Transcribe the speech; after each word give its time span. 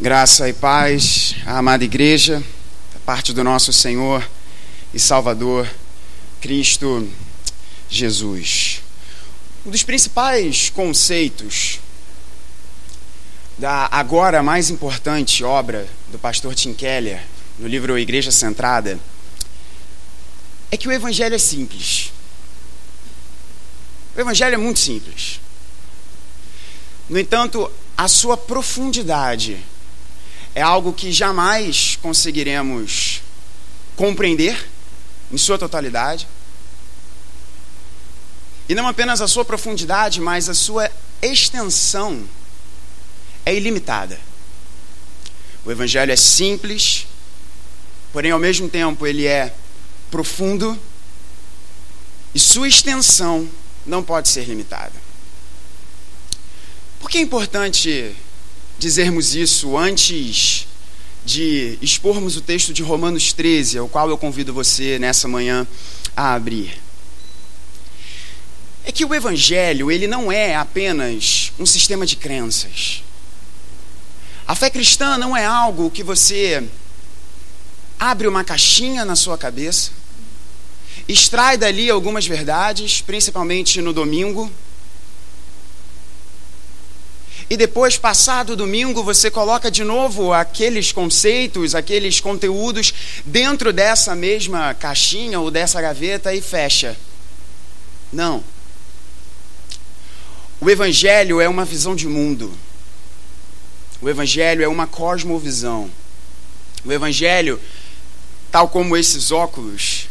Graça 0.00 0.48
e 0.48 0.52
paz, 0.52 1.36
a 1.46 1.58
amada 1.58 1.84
igreja, 1.84 2.42
da 2.92 2.98
parte 3.06 3.32
do 3.32 3.44
nosso 3.44 3.72
Senhor 3.72 4.28
e 4.92 4.98
Salvador, 4.98 5.70
Cristo 6.40 7.08
Jesus. 7.88 8.82
Um 9.64 9.70
dos 9.70 9.84
principais 9.84 10.68
conceitos 10.68 11.78
da 13.56 13.88
agora 13.88 14.42
mais 14.42 14.68
importante 14.68 15.44
obra 15.44 15.86
do 16.10 16.18
pastor 16.18 16.56
Tim 16.56 16.74
Keller, 16.74 17.22
no 17.56 17.68
livro 17.68 17.96
Igreja 17.96 18.32
Centrada, 18.32 18.98
é 20.72 20.76
que 20.76 20.88
o 20.88 20.92
Evangelho 20.92 21.36
é 21.36 21.38
simples. 21.38 22.12
O 24.16 24.20
Evangelho 24.20 24.54
é 24.54 24.58
muito 24.58 24.80
simples. 24.80 25.40
No 27.08 27.16
entanto, 27.16 27.70
a 27.96 28.08
sua 28.08 28.36
profundidade 28.36 29.62
é 30.54 30.62
algo 30.62 30.92
que 30.92 31.10
jamais 31.10 31.98
conseguiremos 32.00 33.22
compreender 33.96 34.68
em 35.32 35.36
sua 35.36 35.58
totalidade. 35.58 36.28
E 38.68 38.74
não 38.74 38.86
apenas 38.86 39.20
a 39.20 39.28
sua 39.28 39.44
profundidade, 39.44 40.20
mas 40.20 40.48
a 40.48 40.54
sua 40.54 40.90
extensão 41.20 42.26
é 43.44 43.54
ilimitada. 43.54 44.18
O 45.64 45.72
Evangelho 45.72 46.12
é 46.12 46.16
simples, 46.16 47.06
porém 48.12 48.30
ao 48.30 48.38
mesmo 48.38 48.68
tempo 48.68 49.06
ele 49.06 49.26
é 49.26 49.54
profundo 50.10 50.78
e 52.34 52.38
sua 52.38 52.68
extensão 52.68 53.48
não 53.84 54.02
pode 54.02 54.28
ser 54.28 54.44
limitada. 54.44 54.92
Por 57.00 57.10
que 57.10 57.18
é 57.18 57.20
importante 57.20 58.14
dizermos 58.78 59.34
isso 59.34 59.76
antes 59.76 60.66
de 61.24 61.78
expormos 61.80 62.36
o 62.36 62.40
texto 62.40 62.72
de 62.72 62.82
Romanos 62.82 63.32
13, 63.32 63.78
ao 63.78 63.88
qual 63.88 64.10
eu 64.10 64.18
convido 64.18 64.52
você 64.52 64.98
nessa 64.98 65.26
manhã 65.26 65.66
a 66.16 66.34
abrir. 66.34 66.80
É 68.84 68.92
que 68.92 69.04
o 69.04 69.14
evangelho, 69.14 69.90
ele 69.90 70.06
não 70.06 70.30
é 70.30 70.54
apenas 70.54 71.52
um 71.58 71.64
sistema 71.64 72.04
de 72.04 72.16
crenças. 72.16 73.02
A 74.46 74.54
fé 74.54 74.68
cristã 74.68 75.16
não 75.16 75.34
é 75.34 75.46
algo 75.46 75.90
que 75.90 76.02
você 76.02 76.62
abre 77.98 78.28
uma 78.28 78.44
caixinha 78.44 79.04
na 79.04 79.16
sua 79.16 79.38
cabeça, 79.38 79.90
extrai 81.08 81.56
dali 81.56 81.88
algumas 81.88 82.26
verdades, 82.26 83.00
principalmente 83.00 83.80
no 83.80 83.94
domingo, 83.94 84.50
e 87.48 87.56
depois, 87.56 87.98
passado 87.98 88.56
domingo, 88.56 89.04
você 89.04 89.30
coloca 89.30 89.70
de 89.70 89.84
novo 89.84 90.32
aqueles 90.32 90.92
conceitos, 90.92 91.74
aqueles 91.74 92.18
conteúdos 92.18 92.92
dentro 93.24 93.72
dessa 93.72 94.14
mesma 94.14 94.72
caixinha 94.72 95.38
ou 95.38 95.50
dessa 95.50 95.80
gaveta 95.80 96.34
e 96.34 96.40
fecha. 96.40 96.96
Não. 98.12 98.42
O 100.58 100.70
Evangelho 100.70 101.40
é 101.40 101.48
uma 101.48 101.64
visão 101.64 101.94
de 101.94 102.08
mundo. 102.08 102.50
O 104.00 104.08
Evangelho 104.08 104.64
é 104.64 104.68
uma 104.68 104.86
cosmovisão. 104.86 105.90
O 106.82 106.92
Evangelho, 106.92 107.60
tal 108.50 108.68
como 108.68 108.96
esses 108.96 109.30
óculos, 109.30 110.08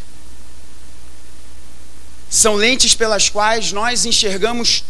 são 2.30 2.54
lentes 2.54 2.94
pelas 2.94 3.28
quais 3.28 3.72
nós 3.72 4.04
enxergamos 4.04 4.84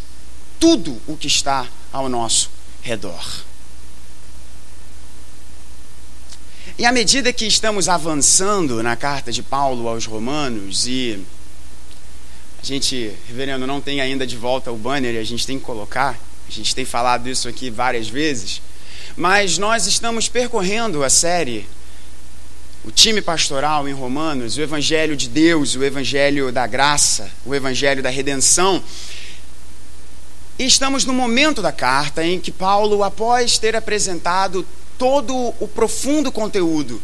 tudo 0.60 1.00
o 1.06 1.16
que 1.16 1.26
está 1.26 1.66
ao 1.94 2.08
nosso 2.08 2.50
redor. 2.82 3.24
E 6.76 6.84
à 6.84 6.90
medida 6.90 7.32
que 7.32 7.46
estamos 7.46 7.88
avançando 7.88 8.82
na 8.82 8.96
carta 8.96 9.30
de 9.30 9.44
Paulo 9.44 9.86
aos 9.86 10.04
Romanos, 10.04 10.88
e 10.88 11.24
a 12.60 12.66
gente, 12.66 13.12
reverendo, 13.28 13.64
não 13.64 13.80
tem 13.80 14.00
ainda 14.00 14.26
de 14.26 14.36
volta 14.36 14.72
o 14.72 14.76
banner, 14.76 15.20
a 15.20 15.22
gente 15.22 15.46
tem 15.46 15.56
que 15.56 15.64
colocar, 15.64 16.18
a 16.48 16.50
gente 16.50 16.74
tem 16.74 16.84
falado 16.84 17.28
isso 17.28 17.48
aqui 17.48 17.70
várias 17.70 18.08
vezes, 18.08 18.60
mas 19.16 19.56
nós 19.56 19.86
estamos 19.86 20.28
percorrendo 20.28 21.04
a 21.04 21.08
série, 21.08 21.64
o 22.84 22.90
time 22.90 23.22
pastoral 23.22 23.88
em 23.88 23.92
Romanos, 23.92 24.56
o 24.56 24.60
Evangelho 24.60 25.16
de 25.16 25.28
Deus, 25.28 25.76
o 25.76 25.84
Evangelho 25.84 26.50
da 26.50 26.66
graça, 26.66 27.30
o 27.46 27.54
Evangelho 27.54 28.02
da 28.02 28.10
redenção, 28.10 28.82
e 30.58 30.64
estamos 30.64 31.04
no 31.04 31.12
momento 31.12 31.60
da 31.60 31.72
carta 31.72 32.24
em 32.24 32.38
que 32.38 32.52
Paulo, 32.52 33.02
após 33.02 33.58
ter 33.58 33.74
apresentado 33.74 34.64
todo 34.96 35.52
o 35.58 35.66
profundo 35.66 36.30
conteúdo 36.30 37.02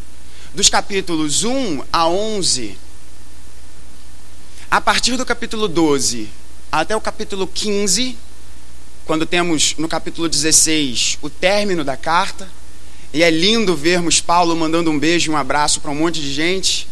dos 0.53 0.69
capítulos 0.69 1.43
1 1.43 1.83
a 1.91 2.07
11, 2.07 2.77
a 4.69 4.79
partir 4.79 5.17
do 5.17 5.25
capítulo 5.25 5.67
12 5.67 6.29
até 6.71 6.95
o 6.95 7.01
capítulo 7.01 7.45
15, 7.45 8.17
quando 9.03 9.25
temos 9.25 9.75
no 9.77 9.89
capítulo 9.89 10.29
16 10.29 11.17
o 11.21 11.29
término 11.29 11.83
da 11.83 11.97
carta, 11.97 12.49
e 13.13 13.21
é 13.21 13.29
lindo 13.29 13.75
vermos 13.75 14.21
Paulo 14.21 14.55
mandando 14.55 14.89
um 14.89 14.97
beijo 14.97 15.29
e 15.29 15.33
um 15.33 15.37
abraço 15.37 15.81
para 15.81 15.91
um 15.91 15.95
monte 15.95 16.21
de 16.21 16.33
gente. 16.33 16.87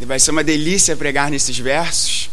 E 0.00 0.04
vai 0.04 0.18
ser 0.18 0.32
uma 0.32 0.42
delícia 0.42 0.96
pregar 0.96 1.30
nesses 1.30 1.56
versos. 1.56 2.28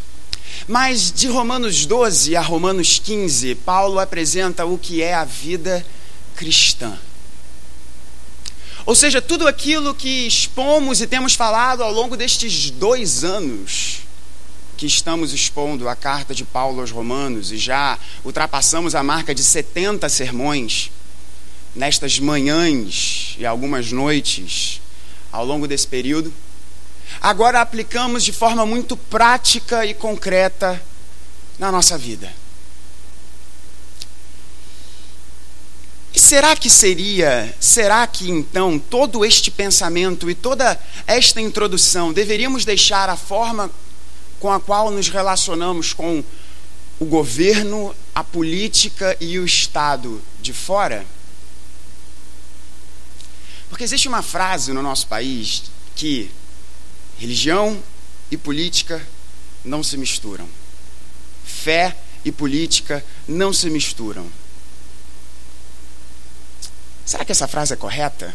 Mas 0.66 1.12
de 1.12 1.28
Romanos 1.28 1.84
12 1.84 2.34
a 2.36 2.40
Romanos 2.40 2.98
15, 2.98 3.54
Paulo 3.56 3.98
apresenta 3.98 4.64
o 4.64 4.78
que 4.78 5.02
é 5.02 5.12
a 5.12 5.24
vida 5.24 5.84
cristã. 6.34 6.98
Ou 8.86 8.94
seja, 8.94 9.20
tudo 9.20 9.46
aquilo 9.46 9.94
que 9.94 10.26
expomos 10.26 11.00
e 11.00 11.06
temos 11.06 11.34
falado 11.34 11.82
ao 11.82 11.92
longo 11.92 12.16
destes 12.16 12.70
dois 12.70 13.24
anos 13.24 14.00
que 14.76 14.86
estamos 14.86 15.32
expondo 15.32 15.88
a 15.88 15.94
carta 15.94 16.34
de 16.34 16.44
Paulo 16.44 16.80
aos 16.80 16.90
Romanos 16.90 17.52
e 17.52 17.56
já 17.56 17.98
ultrapassamos 18.24 18.94
a 18.94 19.02
marca 19.02 19.34
de 19.34 19.42
70 19.42 20.08
sermões 20.08 20.90
nestas 21.74 22.18
manhãs 22.18 23.36
e 23.38 23.46
algumas 23.46 23.92
noites 23.92 24.80
ao 25.30 25.44
longo 25.44 25.68
desse 25.68 25.86
período 25.86 26.32
agora 27.20 27.60
aplicamos 27.60 28.24
de 28.24 28.32
forma 28.32 28.64
muito 28.66 28.96
prática 28.96 29.84
e 29.84 29.94
concreta 29.94 30.82
na 31.58 31.70
nossa 31.70 31.96
vida. 31.96 32.32
E 36.14 36.20
será 36.20 36.54
que 36.54 36.70
seria, 36.70 37.52
será 37.58 38.06
que 38.06 38.30
então 38.30 38.78
todo 38.78 39.24
este 39.24 39.50
pensamento 39.50 40.30
e 40.30 40.34
toda 40.34 40.80
esta 41.08 41.40
introdução 41.40 42.12
deveríamos 42.12 42.64
deixar 42.64 43.08
a 43.08 43.16
forma 43.16 43.68
com 44.38 44.52
a 44.52 44.60
qual 44.60 44.92
nos 44.92 45.08
relacionamos 45.08 45.92
com 45.92 46.22
o 47.00 47.04
governo, 47.04 47.94
a 48.14 48.22
política 48.22 49.16
e 49.20 49.40
o 49.40 49.44
Estado 49.44 50.22
de 50.40 50.52
fora? 50.52 51.04
Porque 53.68 53.82
existe 53.82 54.06
uma 54.06 54.22
frase 54.22 54.72
no 54.72 54.82
nosso 54.82 55.08
país 55.08 55.64
que 55.96 56.30
Religião 57.18 57.82
e 58.30 58.36
política 58.36 59.04
não 59.64 59.82
se 59.82 59.96
misturam. 59.96 60.48
Fé 61.44 61.96
e 62.24 62.32
política 62.32 63.04
não 63.26 63.52
se 63.52 63.70
misturam. 63.70 64.26
Será 67.04 67.24
que 67.24 67.32
essa 67.32 67.46
frase 67.46 67.72
é 67.72 67.76
correta? 67.76 68.34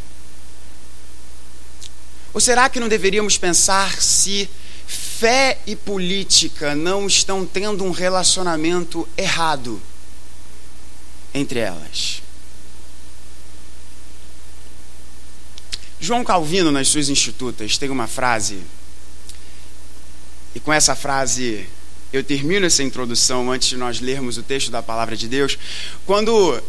Ou 2.34 2.40
será 2.40 2.70
que 2.70 2.80
não 2.80 2.88
deveríamos 2.88 3.38
pensar 3.38 4.00
se 4.00 4.50
fé 4.88 5.60
e 5.66 5.76
política 5.76 6.76
não 6.76 7.08
estão 7.08 7.46
tendo 7.46 7.84
um 7.84 7.92
relacionamento 7.92 9.08
errado 9.18 9.82
entre 11.34 11.60
elas? 11.60 12.22
João 16.00 16.24
Calvino, 16.24 16.72
nas 16.72 16.88
suas 16.88 17.10
institutas, 17.10 17.78
tem 17.78 17.90
uma 17.90 18.08
frase, 18.08 18.60
e 20.56 20.60
com 20.60 20.72
essa 20.72 20.96
frase 20.96 21.68
eu 22.12 22.24
termino 22.24 22.66
essa 22.66 22.82
introdução 22.82 23.52
antes 23.52 23.68
de 23.68 23.78
nós 23.78 24.00
lermos 24.00 24.38
o 24.38 24.44
texto 24.44 24.72
da 24.72 24.82
palavra 24.82 25.16
de 25.16 25.28
Deus, 25.28 25.58
quando 26.06 26.62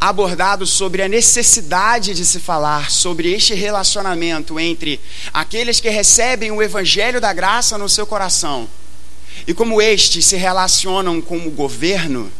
abordado 0.00 0.66
sobre 0.66 1.02
a 1.02 1.08
necessidade 1.08 2.12
de 2.12 2.26
se 2.26 2.38
falar 2.38 2.90
sobre 2.90 3.32
este 3.32 3.54
relacionamento 3.54 4.60
entre 4.60 5.00
aqueles 5.32 5.80
que 5.80 5.88
recebem 5.88 6.50
o 6.50 6.62
evangelho 6.62 7.20
da 7.20 7.32
graça 7.32 7.78
no 7.78 7.88
seu 7.88 8.06
coração 8.06 8.68
e 9.46 9.54
como 9.54 9.80
estes 9.80 10.26
se 10.26 10.36
relacionam 10.36 11.20
com 11.22 11.38
o 11.38 11.50
governo 11.50 12.30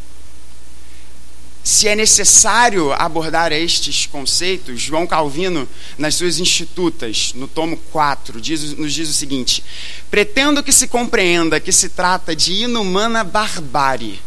se 1.65 1.87
é 1.87 1.95
necessário 1.95 2.93
abordar 2.93 3.51
estes 3.51 4.05
conceitos, 4.05 4.79
João 4.79 5.07
Calvino, 5.07 5.67
nas 5.97 6.13
suas 6.13 6.37
Institutas, 6.37 7.33
no 7.33 7.47
tomo 7.47 7.75
4, 7.91 8.39
diz, 8.39 8.77
nos 8.77 8.93
diz 8.93 9.09
o 9.09 9.13
seguinte: 9.13 9.63
Pretendo 10.11 10.61
que 10.61 10.71
se 10.71 10.87
compreenda 10.87 11.59
que 11.59 11.71
se 11.71 11.89
trata 11.89 12.35
de 12.35 12.53
inumana 12.53 13.23
barbárie, 13.23 14.21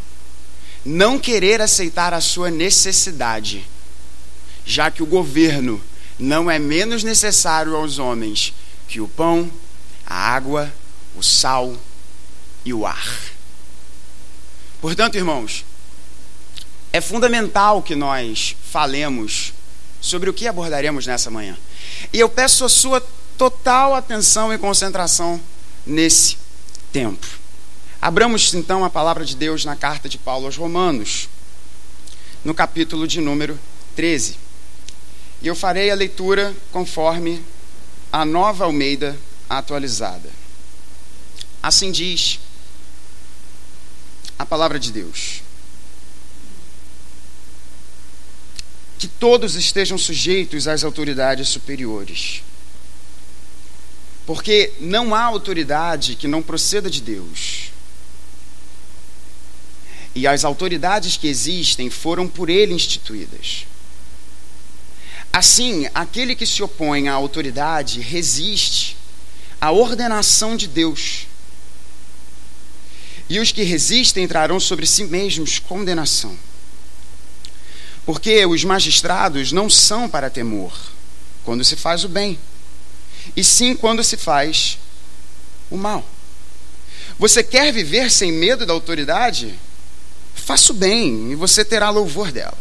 não 0.84 1.16
querer 1.16 1.62
aceitar 1.62 2.12
a 2.12 2.20
sua 2.20 2.50
necessidade, 2.50 3.64
já 4.66 4.90
que 4.90 5.04
o 5.04 5.06
governo 5.06 5.80
não 6.18 6.50
é 6.50 6.58
menos 6.58 7.04
necessário 7.04 7.76
aos 7.76 8.00
homens 8.00 8.52
que 8.88 9.00
o 9.00 9.06
pão, 9.06 9.48
a 10.04 10.12
água, 10.12 10.74
o 11.14 11.22
sal 11.22 11.76
e 12.64 12.74
o 12.74 12.84
ar. 12.84 13.20
Portanto, 14.80 15.14
irmãos, 15.14 15.64
é 16.98 17.00
fundamental 17.00 17.80
que 17.80 17.94
nós 17.94 18.56
falemos 18.60 19.54
sobre 20.00 20.28
o 20.28 20.34
que 20.34 20.48
abordaremos 20.48 21.06
nessa 21.06 21.30
manhã. 21.30 21.56
E 22.12 22.18
eu 22.18 22.28
peço 22.28 22.64
a 22.64 22.68
sua 22.68 23.00
total 23.36 23.94
atenção 23.94 24.52
e 24.52 24.58
concentração 24.58 25.40
nesse 25.86 26.36
tempo. 26.92 27.24
Abramos 28.02 28.52
então 28.52 28.84
a 28.84 28.90
palavra 28.90 29.24
de 29.24 29.36
Deus 29.36 29.64
na 29.64 29.76
carta 29.76 30.08
de 30.08 30.18
Paulo 30.18 30.46
aos 30.46 30.56
Romanos, 30.56 31.28
no 32.44 32.52
capítulo 32.52 33.06
de 33.06 33.20
número 33.20 33.56
13. 33.94 34.36
E 35.40 35.46
eu 35.46 35.54
farei 35.54 35.92
a 35.92 35.94
leitura 35.94 36.52
conforme 36.72 37.40
a 38.10 38.24
nova 38.24 38.64
Almeida 38.64 39.16
atualizada. 39.48 40.30
Assim 41.62 41.92
diz 41.92 42.40
a 44.36 44.44
palavra 44.44 44.80
de 44.80 44.90
Deus. 44.90 45.46
Que 48.98 49.06
todos 49.06 49.54
estejam 49.54 49.96
sujeitos 49.96 50.66
às 50.66 50.82
autoridades 50.82 51.48
superiores. 51.48 52.42
Porque 54.26 54.72
não 54.80 55.14
há 55.14 55.22
autoridade 55.22 56.14
que 56.16 56.28
não 56.28 56.42
proceda 56.42 56.90
de 56.90 57.00
Deus. 57.00 57.70
E 60.14 60.26
as 60.26 60.44
autoridades 60.44 61.16
que 61.16 61.28
existem 61.28 61.88
foram 61.88 62.28
por 62.28 62.50
ele 62.50 62.74
instituídas. 62.74 63.64
Assim, 65.32 65.88
aquele 65.94 66.34
que 66.34 66.44
se 66.44 66.62
opõe 66.62 67.08
à 67.08 67.12
autoridade 67.12 68.00
resiste 68.00 68.96
à 69.60 69.70
ordenação 69.70 70.56
de 70.56 70.66
Deus. 70.66 71.26
E 73.28 73.38
os 73.38 73.52
que 73.52 73.62
resistem 73.62 74.26
trarão 74.26 74.58
sobre 74.58 74.86
si 74.86 75.04
mesmos 75.04 75.58
condenação. 75.58 76.36
Porque 78.08 78.46
os 78.46 78.64
magistrados 78.64 79.52
não 79.52 79.68
são 79.68 80.08
para 80.08 80.30
temor 80.30 80.72
quando 81.44 81.62
se 81.62 81.76
faz 81.76 82.04
o 82.04 82.08
bem, 82.08 82.38
e 83.36 83.44
sim 83.44 83.76
quando 83.76 84.02
se 84.02 84.16
faz 84.16 84.78
o 85.70 85.76
mal. 85.76 86.02
Você 87.18 87.42
quer 87.42 87.70
viver 87.70 88.10
sem 88.10 88.32
medo 88.32 88.64
da 88.64 88.72
autoridade? 88.72 89.54
Faça 90.34 90.72
o 90.72 90.74
bem 90.74 91.32
e 91.32 91.34
você 91.34 91.62
terá 91.62 91.90
louvor 91.90 92.32
dela 92.32 92.56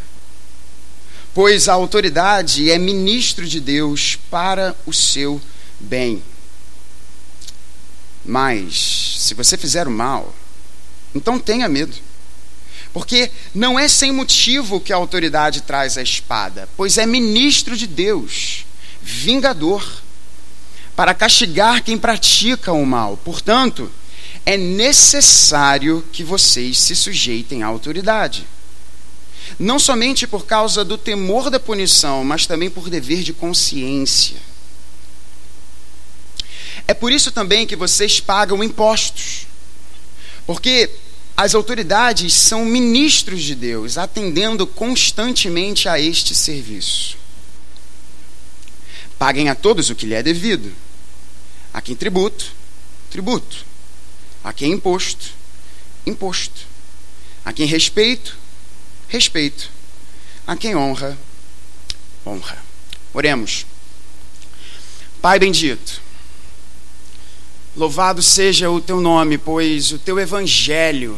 pois 1.34 1.70
a 1.70 1.74
autoridade 1.74 2.72
é 2.72 2.80
ministro 2.80 3.48
de 3.48 3.60
Deus 3.60 4.18
para 4.32 4.76
o 4.88 4.92
seu 4.92 5.40
bem. 5.80 6.24
Mas, 8.26 9.18
se 9.20 9.36
você 9.36 9.56
fizer 9.56 9.88
o 9.88 9.92
mal, 9.92 10.34
então 11.14 11.40
tenha 11.40 11.70
medo. 11.70 11.96
Porque 12.98 13.30
não 13.54 13.78
é 13.78 13.88
sem 13.88 14.12
motivo 14.12 14.82
que 14.82 14.92
a 14.92 14.96
autoridade 14.96 15.62
traz 15.62 16.00
a 16.00 16.02
espada, 16.02 16.68
pois 16.76 16.98
é 16.98 17.06
ministro 17.06 17.78
de 17.78 17.86
Deus, 17.86 18.66
vingador, 19.04 19.88
para 20.96 21.14
castigar 21.14 21.84
quem 21.84 21.96
pratica 21.96 22.74
o 22.74 22.84
mal. 22.84 23.16
Portanto, 23.16 23.92
é 24.44 24.58
necessário 24.58 26.04
que 26.12 26.24
vocês 26.24 26.80
se 26.80 26.96
sujeitem 26.96 27.62
à 27.62 27.68
autoridade 27.68 28.48
não 29.60 29.78
somente 29.78 30.26
por 30.26 30.48
causa 30.48 30.84
do 30.84 30.98
temor 30.98 31.52
da 31.52 31.60
punição, 31.60 32.24
mas 32.24 32.48
também 32.48 32.68
por 32.68 32.90
dever 32.90 33.22
de 33.22 33.32
consciência. 33.32 34.38
É 36.88 36.96
por 36.96 37.12
isso 37.12 37.32
também 37.32 37.68
que 37.68 37.76
vocês 37.76 38.20
pagam 38.20 38.64
impostos, 38.64 39.46
porque 40.48 40.90
as 41.38 41.54
autoridades 41.54 42.34
são 42.34 42.66
ministros 42.66 43.44
de 43.44 43.54
Deus, 43.54 43.96
atendendo 43.96 44.66
constantemente 44.66 45.88
a 45.88 46.00
este 46.00 46.34
serviço. 46.34 47.16
Paguem 49.20 49.48
a 49.48 49.54
todos 49.54 49.92
o 49.92 49.96
que 49.96 50.08
lhe 50.08 50.16
é 50.16 50.24
devido. 50.24 50.74
A 51.72 51.80
quem 51.80 51.96
tributo, 51.96 52.52
tributo. 53.12 53.64
A 54.44 54.52
quem 54.52 54.72
imposto, 54.72 55.28
imposto. 56.08 56.66
A 57.46 57.54
quem 57.54 57.68
respeito, 57.68 58.36
respeito. 59.08 59.70
A 60.48 60.56
quem 60.56 60.76
honra, 60.76 61.16
honra. 62.26 62.58
Oremos. 63.14 63.64
Pai 65.22 65.38
bendito, 65.38 66.02
louvado 67.78 68.22
seja 68.22 68.70
o 68.70 68.82
teu 68.82 69.00
nome, 69.00 69.38
pois 69.38 69.92
o 69.92 70.00
teu 70.00 70.20
evangelho 70.20 71.18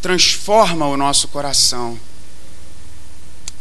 transforma 0.00 0.86
o 0.86 0.96
nosso 0.96 1.26
coração. 1.28 1.98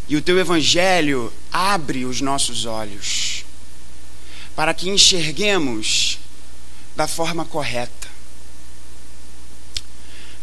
E 0.07 0.15
o 0.15 0.21
teu 0.21 0.37
evangelho 0.37 1.31
abre 1.51 2.05
os 2.05 2.21
nossos 2.21 2.65
olhos 2.65 3.45
para 4.55 4.73
que 4.73 4.89
enxerguemos 4.89 6.19
da 6.95 7.07
forma 7.07 7.45
correta 7.45 7.99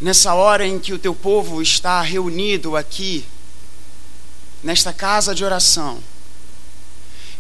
nessa 0.01 0.35
hora 0.35 0.67
em 0.67 0.79
que 0.79 0.93
o 0.93 0.99
teu 0.99 1.15
povo 1.15 1.63
está 1.63 2.01
reunido 2.03 2.77
aqui, 2.77 3.25
nesta 4.63 4.93
casa 4.93 5.35
de 5.35 5.45
oração, 5.45 6.03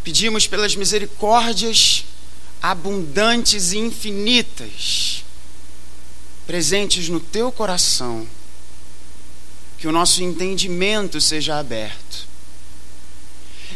pedimos 0.02 0.46
pelas 0.46 0.74
misericórdias 0.76 2.04
abundantes 2.62 3.72
e 3.72 3.78
infinitas 3.78 5.24
presentes 6.46 7.08
no 7.08 7.20
teu 7.20 7.50
coração, 7.50 8.26
que 9.78 9.88
o 9.88 9.92
nosso 9.92 10.22
entendimento 10.22 11.20
seja 11.20 11.58
aberto 11.58 12.26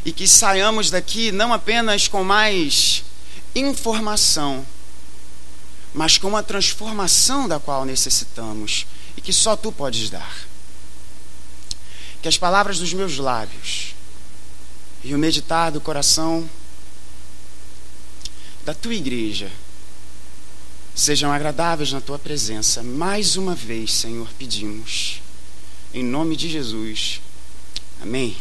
e 0.04 0.12
que 0.12 0.26
saiamos 0.26 0.90
daqui 0.90 1.32
não 1.32 1.52
apenas 1.52 2.08
com 2.08 2.24
mais 2.24 3.04
informação, 3.54 4.64
mas 5.92 6.16
com 6.16 6.36
a 6.36 6.42
transformação 6.42 7.48
da 7.48 7.58
qual 7.58 7.84
necessitamos 7.84 8.86
e 9.16 9.20
que 9.20 9.32
só 9.32 9.56
tu 9.56 9.72
podes 9.72 10.08
dar. 10.08 10.46
Que 12.22 12.28
as 12.28 12.38
palavras 12.38 12.78
dos 12.78 12.92
meus 12.92 13.18
lábios 13.18 13.94
e 15.02 15.14
o 15.14 15.18
meditar 15.18 15.72
do 15.72 15.80
coração 15.80 16.48
da 18.64 18.74
tua 18.74 18.94
igreja 18.94 19.50
sejam 20.94 21.32
agradáveis 21.32 21.92
na 21.92 22.00
tua 22.00 22.18
presença. 22.18 22.82
Mais 22.82 23.36
uma 23.36 23.54
vez, 23.54 23.92
Senhor, 23.92 24.28
pedimos. 24.38 25.22
Em 25.94 26.04
nome 26.04 26.36
de 26.36 26.48
Jesus. 26.48 27.20
Amém. 28.02 28.36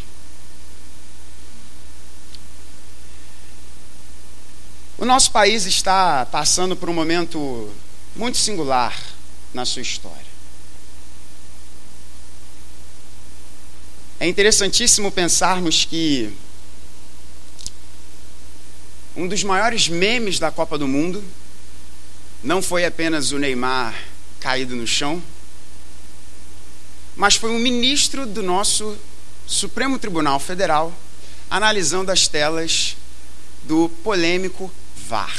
O 4.98 5.06
nosso 5.06 5.32
país 5.32 5.66
está 5.66 6.26
passando 6.26 6.76
por 6.76 6.90
um 6.90 6.94
momento 6.94 7.72
muito 8.16 8.38
singular 8.38 8.98
na 9.54 9.64
sua 9.66 9.82
história. 9.82 10.30
É 14.20 14.28
interessantíssimo 14.28 15.10
pensarmos 15.10 15.86
que 15.86 16.34
um 19.20 19.28
dos 19.28 19.44
maiores 19.44 19.90
memes 19.90 20.40
da 20.40 20.50
Copa 20.50 20.78
do 20.78 20.88
Mundo 20.88 21.22
não 22.42 22.62
foi 22.62 22.86
apenas 22.86 23.34
o 23.34 23.38
Neymar 23.38 23.94
caído 24.40 24.78
no 24.78 24.88
chão, 24.88 25.22
mas 27.18 27.36
foi 27.36 27.52
um 27.52 27.60
ministro 27.60 28.26
do 28.26 28.42
nosso 28.42 28.98
Supremo 29.46 30.00
Tribunal 30.00 30.40
Federal 30.40 30.98
analisando 31.52 32.14
as 32.14 32.30
telas 32.30 32.96
do 33.64 33.90
polêmico 34.06 34.72
VAR. 35.10 35.36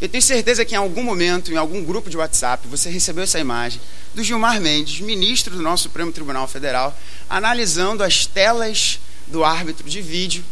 Eu 0.00 0.08
tenho 0.08 0.22
certeza 0.22 0.64
que 0.64 0.76
em 0.76 0.78
algum 0.78 1.02
momento, 1.02 1.52
em 1.52 1.56
algum 1.56 1.82
grupo 1.82 2.08
de 2.08 2.16
WhatsApp, 2.16 2.68
você 2.68 2.88
recebeu 2.88 3.24
essa 3.24 3.40
imagem 3.40 3.80
do 4.14 4.22
Gilmar 4.22 4.60
Mendes, 4.60 5.00
ministro 5.00 5.56
do 5.56 5.62
nosso 5.62 5.84
Supremo 5.84 6.12
Tribunal 6.12 6.46
Federal, 6.46 6.96
analisando 7.28 8.04
as 8.04 8.26
telas 8.26 9.00
do 9.26 9.42
árbitro 9.42 9.90
de 9.90 10.00
vídeo 10.00 10.44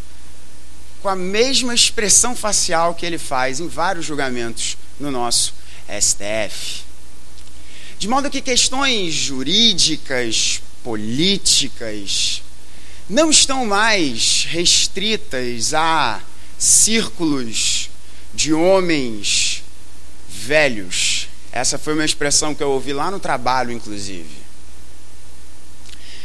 com 1.04 1.10
a 1.10 1.14
mesma 1.14 1.74
expressão 1.74 2.34
facial 2.34 2.94
que 2.94 3.04
ele 3.04 3.18
faz 3.18 3.60
em 3.60 3.68
vários 3.68 4.06
julgamentos 4.06 4.78
no 4.98 5.10
nosso 5.10 5.52
STF. 5.86 6.82
De 7.98 8.08
modo 8.08 8.30
que 8.30 8.40
questões 8.40 9.12
jurídicas, 9.12 10.62
políticas, 10.82 12.42
não 13.06 13.28
estão 13.28 13.66
mais 13.66 14.46
restritas 14.48 15.74
a 15.74 16.22
círculos 16.58 17.90
de 18.32 18.54
homens 18.54 19.62
velhos. 20.26 21.28
Essa 21.52 21.76
foi 21.76 21.92
uma 21.92 22.06
expressão 22.06 22.54
que 22.54 22.62
eu 22.62 22.70
ouvi 22.70 22.94
lá 22.94 23.10
no 23.10 23.20
trabalho, 23.20 23.72
inclusive. 23.72 24.38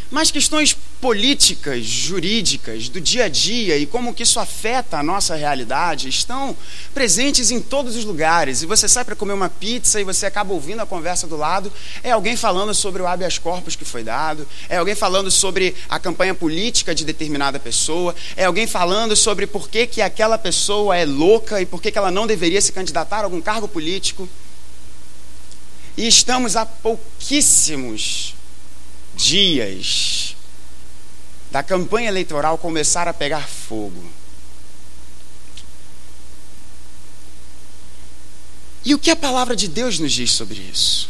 Mas 0.09 0.31
questões 0.31 0.73
políticas 1.01 1.85
jurídicas 1.85 2.89
do 2.89 2.99
dia 2.99 3.25
a 3.25 3.29
dia 3.29 3.77
e 3.77 3.85
como 3.85 4.13
que 4.13 4.23
isso 4.23 4.39
afeta 4.39 4.97
a 4.97 5.03
nossa 5.03 5.33
realidade 5.33 6.09
estão 6.09 6.55
presentes 6.93 7.51
em 7.51 7.61
todos 7.61 7.95
os 7.95 8.03
lugares. 8.03 8.61
E 8.61 8.65
você 8.65 8.87
sai 8.87 9.05
para 9.05 9.15
comer 9.15 9.31
uma 9.31 9.49
pizza 9.49 10.01
e 10.01 10.03
você 10.03 10.25
acaba 10.25 10.53
ouvindo 10.53 10.81
a 10.81 10.85
conversa 10.85 11.25
do 11.25 11.37
lado, 11.37 11.71
é 12.03 12.11
alguém 12.11 12.35
falando 12.35 12.73
sobre 12.73 13.01
o 13.01 13.07
habeas 13.07 13.37
corpus 13.37 13.77
que 13.77 13.85
foi 13.85 14.03
dado, 14.03 14.45
é 14.67 14.77
alguém 14.77 14.95
falando 14.95 15.31
sobre 15.31 15.73
a 15.87 15.97
campanha 15.99 16.35
política 16.35 16.93
de 16.93 17.05
determinada 17.05 17.59
pessoa, 17.59 18.13
é 18.35 18.43
alguém 18.43 18.67
falando 18.67 19.15
sobre 19.15 19.47
por 19.47 19.69
que, 19.69 19.87
que 19.87 20.01
aquela 20.01 20.37
pessoa 20.37 20.97
é 20.97 21.05
louca 21.05 21.61
e 21.61 21.65
por 21.65 21.81
que, 21.81 21.91
que 21.91 21.97
ela 21.97 22.11
não 22.11 22.27
deveria 22.27 22.61
se 22.61 22.73
candidatar 22.73 23.19
a 23.19 23.23
algum 23.23 23.39
cargo 23.39 23.69
político. 23.69 24.27
E 25.95 26.07
estamos 26.07 26.57
a 26.57 26.65
pouquíssimos 26.65 28.35
dias 29.15 30.18
da 31.51 31.63
campanha 31.63 32.09
eleitoral 32.09 32.57
começar 32.57 33.07
a 33.07 33.13
pegar 33.13 33.47
fogo. 33.47 34.03
E 38.85 38.93
o 38.93 38.99
que 38.99 39.11
a 39.11 39.15
palavra 39.15 39.55
de 39.55 39.67
Deus 39.67 39.99
nos 39.99 40.13
diz 40.13 40.31
sobre 40.31 40.59
isso? 40.59 41.09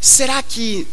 Será 0.00 0.42
que 0.42 0.86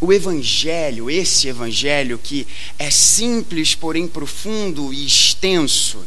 o 0.00 0.12
Evangelho, 0.12 1.10
esse 1.10 1.48
Evangelho 1.48 2.18
que 2.18 2.46
é 2.78 2.90
simples, 2.90 3.74
porém 3.74 4.06
profundo 4.06 4.92
e 4.92 5.06
extenso, 5.06 6.04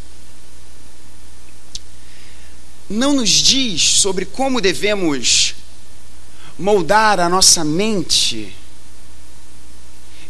não 2.89 3.13
nos 3.13 3.29
diz 3.29 3.81
sobre 3.81 4.25
como 4.25 4.61
devemos 4.61 5.55
moldar 6.57 7.19
a 7.19 7.29
nossa 7.29 7.63
mente 7.63 8.53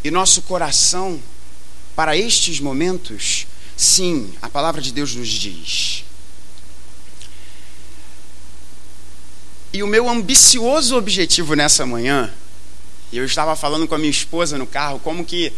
e 0.02 0.10
nosso 0.10 0.42
coração 0.42 1.20
para 1.94 2.16
estes 2.16 2.60
momentos? 2.60 3.46
Sim, 3.76 4.32
a 4.40 4.48
palavra 4.48 4.80
de 4.80 4.92
Deus 4.92 5.14
nos 5.14 5.28
diz. 5.28 6.04
E 9.72 9.82
o 9.82 9.86
meu 9.86 10.08
ambicioso 10.08 10.96
objetivo 10.96 11.54
nessa 11.54 11.86
manhã, 11.86 12.32
eu 13.12 13.24
estava 13.24 13.54
falando 13.54 13.86
com 13.86 13.94
a 13.94 13.98
minha 13.98 14.10
esposa 14.10 14.58
no 14.58 14.66
carro, 14.66 14.98
como 14.98 15.24
que 15.24 15.52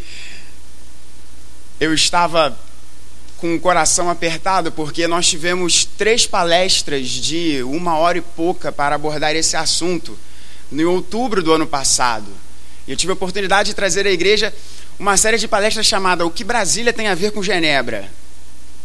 eu 1.81 1.95
estava 1.95 2.57
com 3.39 3.57
o 3.57 3.61
coração 3.61 4.09
apertado, 4.09 4.71
porque 4.71 5.09
nós 5.09 5.27
tivemos 5.27 5.85
três 5.85 6.27
palestras 6.27 7.09
de 7.09 7.63
uma 7.65 7.97
hora 7.97 8.19
e 8.19 8.21
pouca 8.21 8.71
para 8.71 8.95
abordar 8.95 9.35
esse 9.35 9.57
assunto 9.57 10.17
em 10.71 10.85
outubro 10.85 11.43
do 11.43 11.53
ano 11.53 11.67
passado. 11.67 12.31
Eu 12.87 12.97
tive 12.97 13.13
a 13.13 13.15
oportunidade 13.15 13.71
de 13.71 13.75
trazer 13.75 14.07
à 14.07 14.11
igreja 14.11 14.53
uma 14.99 15.17
série 15.17 15.39
de 15.39 15.47
palestras 15.47 15.87
chamada 15.87 16.27
O 16.27 16.31
que 16.31 16.45
Brasília 16.45 16.93
tem 16.93 17.09
a 17.09 17.15
ver 17.15 17.33
com 17.33 17.43
Genebra? 17.43 18.11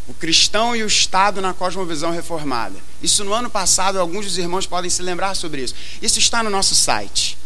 O 0.07 0.13
cristão 0.13 0.75
e 0.75 0.83
o 0.83 0.87
Estado 0.87 1.41
na 1.41 1.53
cosmovisão 1.53 2.11
reformada. 2.11 2.75
Isso 3.01 3.23
no 3.23 3.33
ano 3.33 3.49
passado, 3.49 3.99
alguns 3.99 4.25
dos 4.25 4.37
irmãos 4.37 4.65
podem 4.65 4.89
se 4.89 5.01
lembrar 5.01 5.35
sobre 5.35 5.63
isso. 5.63 5.75
Isso 6.01 6.19
está 6.19 6.41
no 6.41 6.49
nosso 6.49 6.75
site. 6.75 7.37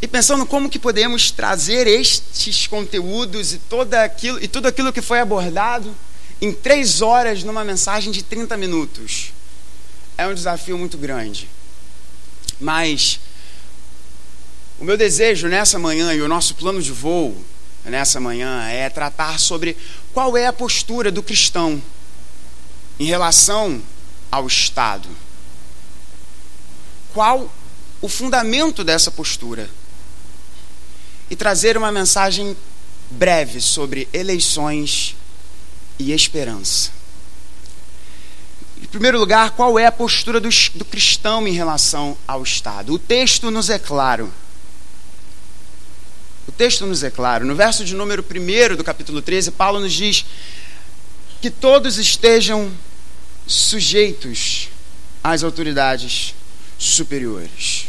E 0.00 0.06
pensando 0.06 0.46
como 0.46 0.70
que 0.70 0.78
podemos 0.78 1.30
trazer 1.30 1.86
estes 1.86 2.66
conteúdos 2.66 3.52
e, 3.52 3.58
toda 3.58 4.02
aquilo, 4.04 4.42
e 4.42 4.46
tudo 4.46 4.68
aquilo 4.68 4.92
que 4.92 5.02
foi 5.02 5.18
abordado 5.18 5.94
em 6.40 6.52
três 6.52 7.02
horas 7.02 7.42
numa 7.42 7.64
mensagem 7.64 8.12
de 8.12 8.22
30 8.22 8.56
minutos. 8.56 9.32
É 10.16 10.26
um 10.26 10.34
desafio 10.34 10.78
muito 10.78 10.96
grande. 10.96 11.48
Mas 12.60 13.20
o 14.80 14.84
meu 14.84 14.96
desejo 14.96 15.48
nessa 15.48 15.78
manhã 15.78 16.14
e 16.14 16.22
o 16.22 16.28
nosso 16.28 16.54
plano 16.54 16.80
de 16.80 16.92
voo 16.92 17.36
nessa 17.84 18.20
manhã 18.20 18.68
é 18.68 18.88
tratar 18.88 19.38
sobre 19.40 19.76
qual 20.12 20.36
é 20.36 20.46
a 20.46 20.52
postura 20.52 21.10
do 21.10 21.22
cristão 21.22 21.82
em 22.98 23.06
relação 23.06 23.82
ao 24.30 24.46
Estado. 24.46 25.08
Qual 27.12 27.50
o 28.00 28.08
fundamento 28.08 28.84
dessa 28.84 29.10
postura? 29.10 29.68
E 31.30 31.36
trazer 31.36 31.76
uma 31.76 31.90
mensagem 31.90 32.56
breve 33.10 33.60
sobre 33.60 34.08
eleições 34.12 35.16
e 35.98 36.12
esperança. 36.12 36.90
Em 38.80 38.86
primeiro 38.86 39.18
lugar, 39.18 39.50
qual 39.50 39.78
é 39.78 39.86
a 39.86 39.92
postura 39.92 40.38
do, 40.38 40.48
do 40.74 40.84
cristão 40.84 41.46
em 41.48 41.52
relação 41.52 42.16
ao 42.26 42.42
Estado? 42.42 42.94
O 42.94 42.98
texto 42.98 43.50
nos 43.50 43.70
é 43.70 43.78
claro. 43.78 44.32
Texto 46.58 46.84
nos 46.84 47.04
é 47.04 47.10
claro. 47.10 47.46
No 47.46 47.54
verso 47.54 47.84
de 47.84 47.94
número 47.94 48.24
1 48.28 48.74
do 48.74 48.82
capítulo 48.82 49.22
13, 49.22 49.52
Paulo 49.52 49.78
nos 49.78 49.92
diz 49.92 50.26
que 51.40 51.50
todos 51.50 51.98
estejam 51.98 52.68
sujeitos 53.46 54.68
às 55.22 55.44
autoridades 55.44 56.34
superiores. 56.76 57.86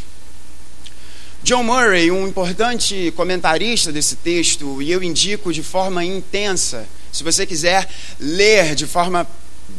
John 1.42 1.64
Murray, 1.64 2.12
um 2.12 2.28
importante 2.28 3.12
comentarista 3.16 3.90
desse 3.90 4.14
texto, 4.14 4.80
e 4.80 4.92
eu 4.92 5.02
indico 5.02 5.52
de 5.52 5.64
forma 5.64 6.04
intensa, 6.04 6.86
se 7.10 7.24
você 7.24 7.44
quiser 7.44 7.88
ler 8.20 8.76
de 8.76 8.86
forma 8.86 9.26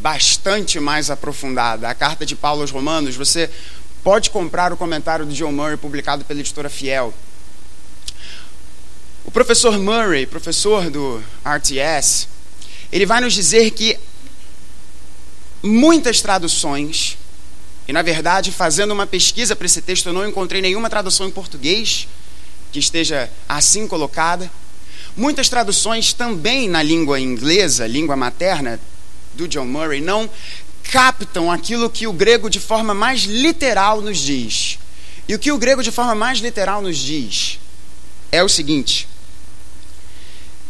bastante 0.01 0.81
mais 0.81 1.09
aprofundada. 1.09 1.87
A 1.87 1.95
carta 1.95 2.25
de 2.25 2.35
Paulo 2.35 2.59
aos 2.59 2.71
Romanos, 2.71 3.15
você 3.15 3.49
pode 4.03 4.29
comprar 4.31 4.73
o 4.73 4.77
comentário 4.77 5.25
do 5.25 5.33
John 5.33 5.53
Murray, 5.53 5.77
publicado 5.77 6.25
pela 6.25 6.41
editora 6.41 6.69
Fiel. 6.69 7.13
O 9.23 9.31
professor 9.31 9.77
Murray, 9.77 10.25
professor 10.25 10.89
do 10.89 11.23
RTS, 11.45 12.27
ele 12.91 13.05
vai 13.05 13.21
nos 13.21 13.33
dizer 13.33 13.71
que 13.71 13.97
muitas 15.63 16.21
traduções, 16.21 17.17
e 17.87 17.93
na 17.93 18.01
verdade, 18.01 18.51
fazendo 18.51 18.91
uma 18.91 19.05
pesquisa 19.05 19.55
para 19.55 19.65
esse 19.65 19.81
texto, 19.81 20.07
eu 20.07 20.13
não 20.13 20.27
encontrei 20.27 20.61
nenhuma 20.61 20.89
tradução 20.89 21.27
em 21.27 21.31
português 21.31 22.07
que 22.71 22.79
esteja 22.79 23.29
assim 23.47 23.87
colocada. 23.87 24.51
Muitas 25.15 25.49
traduções 25.49 26.13
também 26.13 26.67
na 26.67 26.81
língua 26.81 27.19
inglesa, 27.19 27.85
língua 27.85 28.15
materna, 28.15 28.79
do 29.33 29.47
John 29.47 29.65
Murray 29.65 30.01
não 30.01 30.29
captam 30.83 31.51
aquilo 31.51 31.89
que 31.89 32.07
o 32.07 32.13
grego 32.13 32.49
de 32.49 32.59
forma 32.59 32.93
mais 32.93 33.21
literal 33.21 34.01
nos 34.01 34.19
diz. 34.19 34.77
E 35.27 35.35
o 35.35 35.39
que 35.39 35.51
o 35.51 35.57
grego 35.57 35.83
de 35.83 35.91
forma 35.91 36.15
mais 36.15 36.39
literal 36.39 36.81
nos 36.81 36.97
diz 36.97 37.59
é 38.31 38.43
o 38.43 38.49
seguinte: 38.49 39.07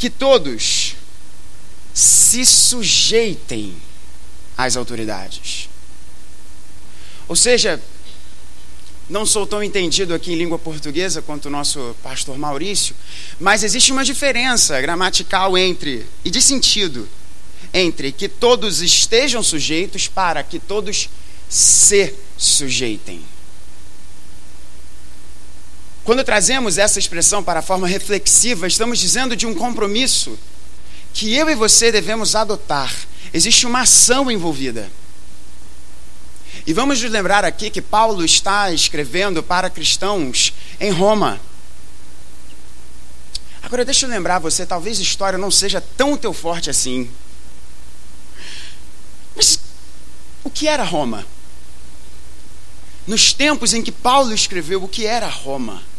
que 0.02 0.10
todos 0.10 0.96
se 1.94 2.44
sujeitem 2.44 3.76
às 4.58 4.76
autoridades. 4.76 5.70
Ou 7.28 7.36
seja, 7.36 7.80
não 9.08 9.28
sou 9.28 9.46
tão 9.46 9.64
entendido 9.64 10.16
aqui 10.16 10.34
em 10.34 10.38
língua 10.38 10.58
portuguesa 10.58 11.22
quanto 11.22 11.46
o 11.46 11.52
nosso 11.52 11.96
pastor 12.02 12.36
Maurício, 12.36 12.96
mas 13.40 13.64
existe 13.64 13.92
uma 13.92 14.04
diferença 14.04 14.82
gramatical 14.82 15.56
entre 15.56 16.04
e 16.26 16.32
de 16.32 16.42
sentido 16.42 17.08
entre 17.72 18.12
que 18.12 18.28
todos 18.28 18.82
estejam 18.82 19.44
sujeitos 19.44 20.08
para 20.08 20.42
que 20.42 20.58
todos 20.58 21.12
se 21.48 22.12
sujeitem. 22.36 23.22
Quando 26.04 26.24
trazemos 26.24 26.78
essa 26.78 26.98
expressão 26.98 27.44
para 27.44 27.60
a 27.60 27.64
forma 27.64 27.88
reflexiva, 27.88 28.68
estamos 28.68 29.00
dizendo 29.00 29.36
de 29.36 29.46
um 29.46 29.54
compromisso 29.54 30.38
que 31.14 31.34
eu 31.36 31.50
e 31.50 31.56
você 31.56 31.92
devemos 31.92 32.36
adotar. 32.36 32.92
Existe 33.34 33.68
uma 33.68 33.82
ação 33.82 34.32
envolvida. 34.32 34.92
E 36.66 36.74
vamos 36.74 37.02
nos 37.02 37.12
lembrar 37.12 37.46
aqui 37.46 37.70
que 37.70 37.82
Paulo 37.82 38.26
está 38.26 38.72
escrevendo 38.72 39.44
para 39.44 39.70
cristãos 39.70 40.54
em 40.80 40.92
Roma. 40.92 41.40
Agora 43.62 43.86
deixa 43.86 44.06
eu 44.06 44.10
lembrar 44.10 44.40
você, 44.40 44.66
talvez 44.66 45.00
a 45.00 45.04
história 45.04 45.38
não 45.38 45.52
seja 45.52 45.80
tão 45.80 46.18
teu 46.18 46.34
forte 46.34 46.70
assim. 46.70 47.10
Mas 49.36 49.60
o 50.44 50.50
que 50.50 50.68
era 50.68 50.84
Roma? 50.84 51.26
Nos 53.06 53.34
tempos 53.34 53.74
em 53.74 53.82
que 53.82 53.92
Paulo 53.92 54.34
escreveu, 54.34 54.84
o 54.84 54.88
que 54.88 55.06
era 55.06 55.28
Roma? 55.28 55.91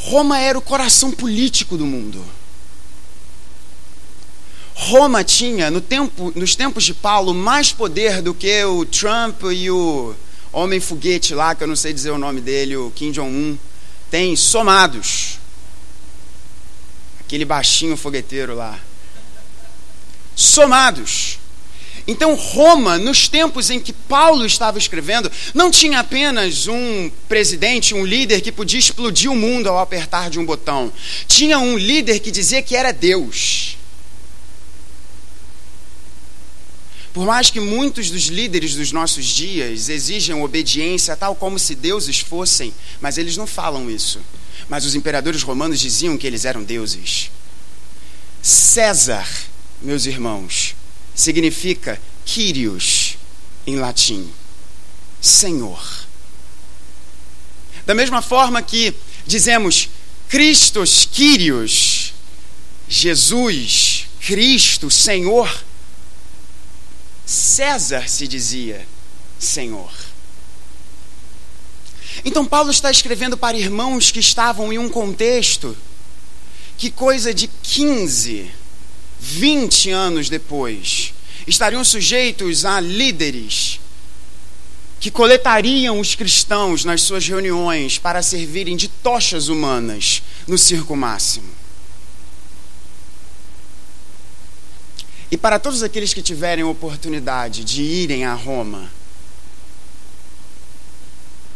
Roma 0.00 0.38
era 0.38 0.56
o 0.56 0.62
coração 0.62 1.10
político 1.10 1.76
do 1.76 1.84
mundo. 1.84 2.24
Roma 4.74 5.24
tinha, 5.24 5.70
no 5.70 5.80
tempo, 5.80 6.32
nos 6.36 6.54
tempos 6.54 6.84
de 6.84 6.94
Paulo, 6.94 7.34
mais 7.34 7.72
poder 7.72 8.22
do 8.22 8.32
que 8.32 8.64
o 8.64 8.84
Trump 8.86 9.42
e 9.52 9.68
o 9.70 10.14
homem 10.52 10.78
foguete 10.78 11.34
lá, 11.34 11.54
que 11.54 11.64
eu 11.64 11.68
não 11.68 11.74
sei 11.74 11.92
dizer 11.92 12.10
o 12.10 12.18
nome 12.18 12.40
dele, 12.40 12.76
o 12.76 12.92
Kim 12.92 13.10
Jong-un, 13.10 13.58
tem 14.08 14.36
somados. 14.36 15.38
Aquele 17.20 17.44
baixinho 17.44 17.96
fogueteiro 17.96 18.54
lá. 18.54 18.78
Somados. 20.36 21.38
Então, 22.10 22.34
Roma, 22.34 22.96
nos 22.96 23.28
tempos 23.28 23.68
em 23.68 23.78
que 23.78 23.92
Paulo 23.92 24.46
estava 24.46 24.78
escrevendo, 24.78 25.30
não 25.52 25.70
tinha 25.70 26.00
apenas 26.00 26.66
um 26.66 27.10
presidente, 27.28 27.94
um 27.94 28.02
líder 28.02 28.40
que 28.40 28.50
podia 28.50 28.80
explodir 28.80 29.30
o 29.30 29.36
mundo 29.36 29.68
ao 29.68 29.78
apertar 29.78 30.30
de 30.30 30.38
um 30.38 30.46
botão. 30.46 30.90
Tinha 31.26 31.58
um 31.58 31.76
líder 31.76 32.20
que 32.20 32.30
dizia 32.30 32.62
que 32.62 32.74
era 32.74 32.94
Deus. 32.94 33.76
Por 37.12 37.26
mais 37.26 37.50
que 37.50 37.60
muitos 37.60 38.10
dos 38.10 38.28
líderes 38.28 38.74
dos 38.74 38.90
nossos 38.90 39.26
dias 39.26 39.90
exijam 39.90 40.42
obediência, 40.42 41.14
tal 41.14 41.34
como 41.34 41.58
se 41.58 41.74
deuses 41.74 42.20
fossem, 42.20 42.72
mas 43.02 43.18
eles 43.18 43.36
não 43.36 43.46
falam 43.46 43.90
isso. 43.90 44.18
Mas 44.66 44.86
os 44.86 44.94
imperadores 44.94 45.42
romanos 45.42 45.78
diziam 45.78 46.16
que 46.16 46.26
eles 46.26 46.46
eram 46.46 46.64
deuses. 46.64 47.30
César, 48.40 49.28
meus 49.82 50.06
irmãos, 50.06 50.74
significa 51.18 52.00
Kyrios 52.24 53.18
em 53.66 53.74
latim, 53.74 54.30
Senhor. 55.20 55.82
Da 57.84 57.92
mesma 57.92 58.22
forma 58.22 58.62
que 58.62 58.94
dizemos 59.26 59.90
Christos 60.28 61.08
Kyrios, 61.10 62.14
Jesus, 62.88 64.06
Cristo, 64.20 64.88
Senhor, 64.88 65.64
César 67.26 68.08
se 68.08 68.28
dizia 68.28 68.86
Senhor. 69.40 69.90
Então, 72.24 72.46
Paulo 72.46 72.70
está 72.70 72.92
escrevendo 72.92 73.36
para 73.36 73.58
irmãos 73.58 74.12
que 74.12 74.20
estavam 74.20 74.72
em 74.72 74.78
um 74.78 74.88
contexto 74.88 75.76
que, 76.76 76.92
coisa 76.92 77.34
de 77.34 77.48
15, 77.48 78.50
20 79.20 79.90
anos 79.90 80.28
depois, 80.28 81.12
estariam 81.46 81.82
sujeitos 81.84 82.64
a 82.64 82.80
líderes 82.80 83.80
que 85.00 85.10
coletariam 85.10 86.00
os 86.00 86.14
cristãos 86.14 86.84
nas 86.84 87.02
suas 87.02 87.26
reuniões 87.26 87.98
para 87.98 88.22
servirem 88.22 88.76
de 88.76 88.88
tochas 88.88 89.48
humanas 89.48 90.22
no 90.46 90.58
circo 90.58 90.96
máximo. 90.96 91.48
E 95.30 95.36
para 95.36 95.58
todos 95.58 95.82
aqueles 95.82 96.14
que 96.14 96.22
tiverem 96.22 96.64
oportunidade 96.64 97.62
de 97.62 97.82
irem 97.82 98.24
a 98.24 98.34
Roma, 98.34 98.90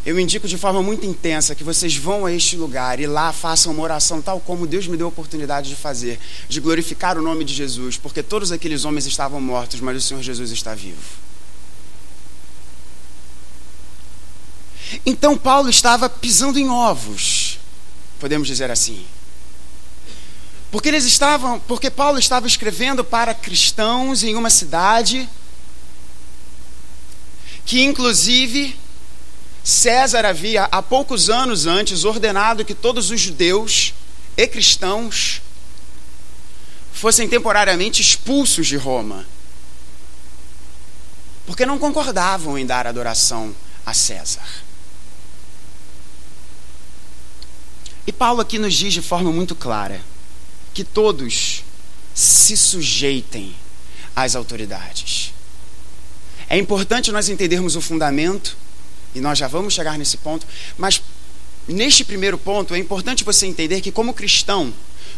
eu 0.05 0.19
indico 0.19 0.49
de 0.49 0.59
forma 0.59 0.83
muito 0.83 1.07
intensa 1.07 1.55
que 1.55 1.63
vocês 1.63 1.97
vão 1.97 2.27
a 2.27 2.33
este 2.33 2.57
lugar 2.57 2.99
e 2.99 3.07
lá 3.07 3.33
façam 3.33 3.73
uma 3.73 3.83
oração 3.83 4.21
tal 4.21 4.41
como 4.41 4.67
Deus 4.67 4.89
me 4.89 4.97
deu 4.97 5.07
a 5.07 5.09
oportunidade 5.09 5.69
de 5.69 5.77
fazer, 5.77 6.19
de 6.49 6.61
glorificar 6.61 7.17
o 7.17 7.23
nome 7.23 7.45
de 7.45 7.55
Jesus, 7.55 7.97
porque 7.97 8.23
todos 8.23 8.51
aqueles 8.51 8.85
homens 8.85 9.07
estavam 9.07 9.41
mortos, 9.41 9.81
mas 9.81 9.97
o 9.97 10.01
Senhor 10.01 10.23
Jesus 10.23 10.51
está 10.51 10.75
vivo. 10.75 11.01
Então 15.07 15.39
Paulo 15.39 15.71
estava 15.71 16.11
pisando 16.11 16.59
em 16.59 16.69
ovos, 16.69 17.59
podemos 18.19 18.49
dizer 18.49 18.71
assim. 18.73 19.07
Porque 20.73 20.89
eles 20.89 21.05
estavam, 21.05 21.61
porque 21.61 21.91
Paulo 21.91 22.19
estava 22.19 22.47
escrevendo 22.47 23.05
para 23.05 23.35
cristãos 23.35 24.25
em 24.25 24.35
uma 24.35 24.51
cidade 24.51 25.29
que 27.65 27.83
inclusive 27.83 28.77
César 29.65 30.25
havia, 30.25 30.65
há 30.65 30.83
poucos 30.83 31.31
anos 31.31 31.67
antes, 31.67 32.05
ordenado 32.05 32.65
que 32.65 32.75
todos 32.75 33.11
os 33.11 33.21
judeus 33.21 33.95
e 34.37 34.47
cristãos 34.49 35.41
fossem 36.93 37.29
temporariamente 37.29 38.03
expulsos 38.03 38.67
de 38.67 38.77
Roma, 38.77 39.27
porque 41.47 41.65
não 41.65 41.79
concordavam 41.79 42.59
em 42.59 42.67
dar 42.67 42.87
adoração 42.87 43.55
a 43.87 43.95
César. 43.95 44.47
E 48.07 48.13
Paulo 48.13 48.41
aqui 48.41 48.59
nos 48.59 48.75
diz 48.75 48.93
de 48.93 49.03
forma 49.03 49.31
muito 49.31 49.55
clara 49.55 50.01
que 50.75 50.83
todos 50.83 51.63
se 52.15 52.57
sujeitem 52.57 53.55
às 54.15 54.35
autoridades. 54.35 55.33
É 56.49 56.59
importante 56.59 57.13
nós 57.13 57.29
entendermos 57.29 57.77
o 57.77 57.81
fundamento 57.81 58.57
e 59.15 59.21
nós 59.21 59.39
já 59.39 59.49
vamos 59.49 59.75
chegar 59.75 59.99
nesse 59.99 60.17
ponto, 60.17 60.47
mas 60.79 61.03
neste 61.69 62.05
primeiro 62.05 62.39
ponto 62.39 62.75
é 62.75 62.79
importante 62.79 63.25
você 63.25 63.47
entender 63.47 63.81
que, 63.81 63.93
como 63.93 64.15
cristão, 64.15 64.73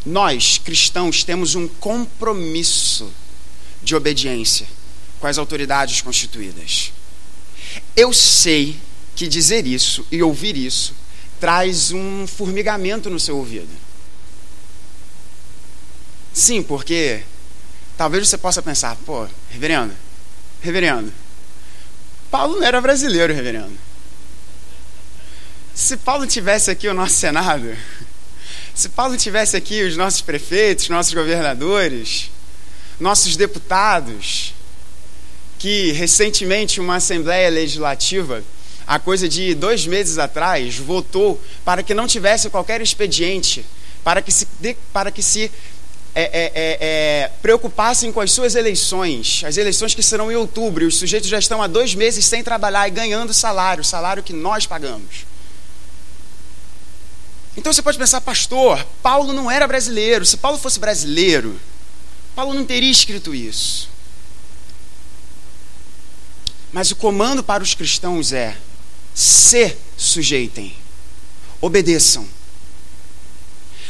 nós, 0.05 0.59
cristãos, 0.59 1.25
temos 1.25 1.55
um 1.55 1.67
compromisso 1.67 3.11
de 3.83 3.95
obediência 3.95 4.67
com 5.21 5.27
as 5.27 5.39
autoridades 5.39 6.01
constituídas. 6.01 6.93
Eu 7.97 8.13
sei 8.13 8.77
que 9.15 9.29
dizer 9.29 9.67
isso 9.67 10.05
e 10.11 10.23
ouvir 10.23 10.57
isso 10.57 10.95
traz 11.41 11.93
um 11.93 12.27
formigamento 12.27 13.09
no 13.09 13.21
seu 13.21 13.37
ouvido. 13.37 13.69
Sim, 16.33 16.63
porque 16.63 17.23
talvez 17.97 18.29
você 18.29 18.37
possa 18.37 18.61
pensar, 18.61 18.97
pô, 19.07 19.27
reverendo, 19.51 19.95
reverendo, 20.61 21.13
Paulo 22.31 22.57
não 22.57 22.67
era 22.67 22.81
brasileiro, 22.81 23.33
reverendo. 23.33 23.84
Se 25.75 25.97
Paulo 25.97 26.25
tivesse 26.25 26.71
aqui 26.71 26.87
o 26.87 26.95
nosso 26.95 27.17
Senado, 27.17 27.77
se 28.73 28.89
Paulo 28.89 29.17
tivesse 29.17 29.57
aqui 29.57 29.83
os 29.83 29.97
nossos 29.97 30.21
prefeitos, 30.21 30.89
nossos 30.89 31.13
governadores, 31.13 32.31
nossos 33.01 33.35
deputados, 33.37 34.55
que 35.59 35.91
recentemente 35.91 36.81
uma 36.81 36.97
Assembleia 36.97 37.51
Legislativa, 37.51 38.45
há 38.87 39.01
coisa 39.01 39.29
de 39.29 39.53
dois 39.53 39.85
meses 39.85 40.17
atrás, 40.17 40.77
votou 40.77 41.43
para 41.65 41.83
que 41.83 41.93
não 41.93 42.07
tivesse 42.07 42.49
qualquer 42.51 42.81
expediente, 42.81 43.67
para 44.05 44.23
que 44.23 44.31
se, 44.31 44.47
para 44.93 45.11
que 45.11 45.25
se 45.25 45.51
é, 46.15 46.23
é, 46.23 46.53
é, 46.55 46.79
é, 46.81 47.31
preocupassem 47.43 48.13
com 48.13 48.21
as 48.21 48.31
suas 48.31 48.55
eleições, 48.55 49.43
as 49.45 49.57
eleições 49.57 49.93
que 49.93 50.05
serão 50.05 50.31
em 50.31 50.37
outubro, 50.37 50.87
os 50.87 50.99
sujeitos 50.99 51.29
já 51.29 51.41
estão 51.41 51.61
há 51.61 51.67
dois 51.67 51.97
meses 51.97 52.25
sem 52.25 52.45
trabalhar 52.45 52.87
e 52.87 52.93
ganhando 52.93 53.35
salário, 53.35 53.83
salário 53.83 54.23
que 54.23 54.33
nós 54.33 54.67
pagamos. 54.67 55.34
Então 57.57 57.73
você 57.73 57.83
pode 57.83 57.99
pensar, 57.99 58.21
pastor, 58.21 58.85
Paulo 59.03 59.33
não 59.33 59.51
era 59.51 59.67
brasileiro. 59.67 60.27
Se 60.27 60.37
Paulo 60.37 60.59
fosse 60.59 60.81
brasileiro, 60.81 61.59
Paulo 62.35 62.55
não 62.55 62.65
teria 62.65 62.91
escrito 62.91 63.35
isso. 63.35 63.89
Mas 66.73 66.91
o 66.91 66.97
comando 66.97 67.43
para 67.43 67.63
os 67.63 67.75
cristãos 67.75 68.33
é: 68.33 68.57
se 69.15 69.77
sujeitem, 69.97 70.75
obedeçam 71.61 72.29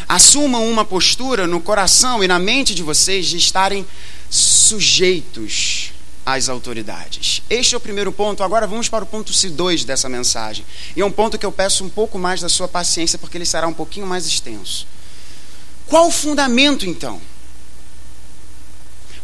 Assumam 0.08 0.68
uma 0.68 0.84
postura 0.84 1.46
no 1.46 1.60
coração 1.60 2.22
e 2.22 2.28
na 2.28 2.38
mente 2.38 2.74
de 2.74 2.82
vocês 2.82 3.26
de 3.26 3.38
estarem 3.38 3.86
sujeitos 4.28 5.92
às 6.24 6.48
autoridades. 6.48 7.42
Este 7.50 7.74
é 7.74 7.78
o 7.78 7.80
primeiro 7.80 8.12
ponto. 8.12 8.42
Agora 8.42 8.66
vamos 8.66 8.88
para 8.88 9.04
o 9.04 9.06
ponto 9.06 9.32
2 9.32 9.84
dessa 9.84 10.08
mensagem. 10.08 10.64
E 10.96 11.00
é 11.00 11.04
um 11.04 11.10
ponto 11.10 11.38
que 11.38 11.44
eu 11.44 11.52
peço 11.52 11.84
um 11.84 11.88
pouco 11.88 12.18
mais 12.18 12.40
da 12.40 12.48
sua 12.48 12.66
paciência, 12.66 13.18
porque 13.18 13.36
ele 13.36 13.44
será 13.44 13.66
um 13.66 13.74
pouquinho 13.74 14.06
mais 14.06 14.26
extenso. 14.26 14.86
Qual 15.86 16.08
o 16.08 16.10
fundamento, 16.10 16.86
então? 16.86 17.20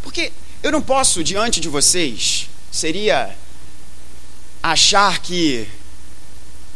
Porque 0.03 0.33
eu 0.63 0.73
não 0.73 0.83
posso, 0.83 1.25
diante 1.25 1.61
de 1.61 1.69
vocês, 1.69 2.49
seria 2.71 3.35
achar 4.63 5.21
que 5.21 5.67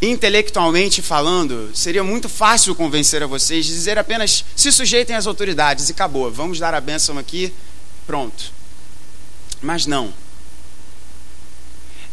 intelectualmente 0.01 1.01
falando, 1.01 1.71
seria 1.75 2.05
muito 2.05 2.29
fácil 2.29 2.75
convencer 2.75 3.23
a 3.23 3.27
vocês 3.27 3.65
de 3.65 3.73
dizer 3.73 3.99
apenas 3.99 4.45
se 4.55 4.71
sujeitem 4.71 5.17
às 5.17 5.27
autoridades 5.27 5.89
e 5.89 5.93
acabou, 5.93 6.31
vamos 6.31 6.59
dar 6.59 6.75
a 6.75 6.81
bênção 6.81 7.19
aqui, 7.19 7.53
pronto. 8.07 8.53
Mas 9.65 9.87
não. 9.87 10.13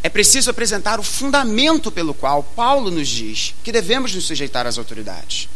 É 0.02 0.08
preciso 0.08 0.50
apresentar 0.50 0.98
o 0.98 1.02
fundamento 1.02 1.92
pelo 1.92 2.14
qual 2.14 2.42
Paulo 2.42 2.90
nos 2.90 3.06
diz 3.06 3.54
que 3.62 3.70
devemos 3.70 4.14
nos 4.14 4.24
sujeitar 4.24 4.66
às 4.66 4.78
autoridades. 4.78 5.48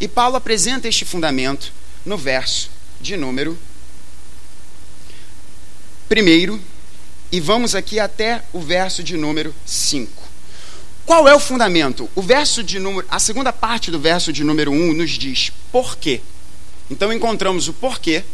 E 0.00 0.08
Paulo 0.08 0.36
apresenta 0.36 0.88
este 0.88 1.04
fundamento 1.04 1.72
no 2.04 2.16
verso 2.16 2.70
de 3.00 3.16
número 3.16 3.56
primeiro, 6.08 6.60
e 7.30 7.40
vamos 7.40 7.74
aqui 7.74 7.98
até 7.98 8.42
o 8.52 8.60
verso 8.60 9.02
de 9.02 9.16
número 9.16 9.54
5. 9.64 10.22
Qual 11.06 11.26
é 11.26 11.34
o 11.34 11.40
fundamento? 11.40 12.08
O 12.14 12.20
verso 12.20 12.62
de 12.62 12.78
número, 12.78 13.06
a 13.10 13.18
segunda 13.18 13.50
parte 13.50 13.90
do 13.90 13.98
verso 13.98 14.30
de 14.30 14.44
número 14.44 14.70
1 14.70 14.92
nos 14.92 15.12
diz 15.12 15.50
por 15.70 15.96
quê. 15.96 16.20
Então 16.90 17.10
encontramos 17.10 17.66
o 17.68 17.72
porquê. 17.72 18.24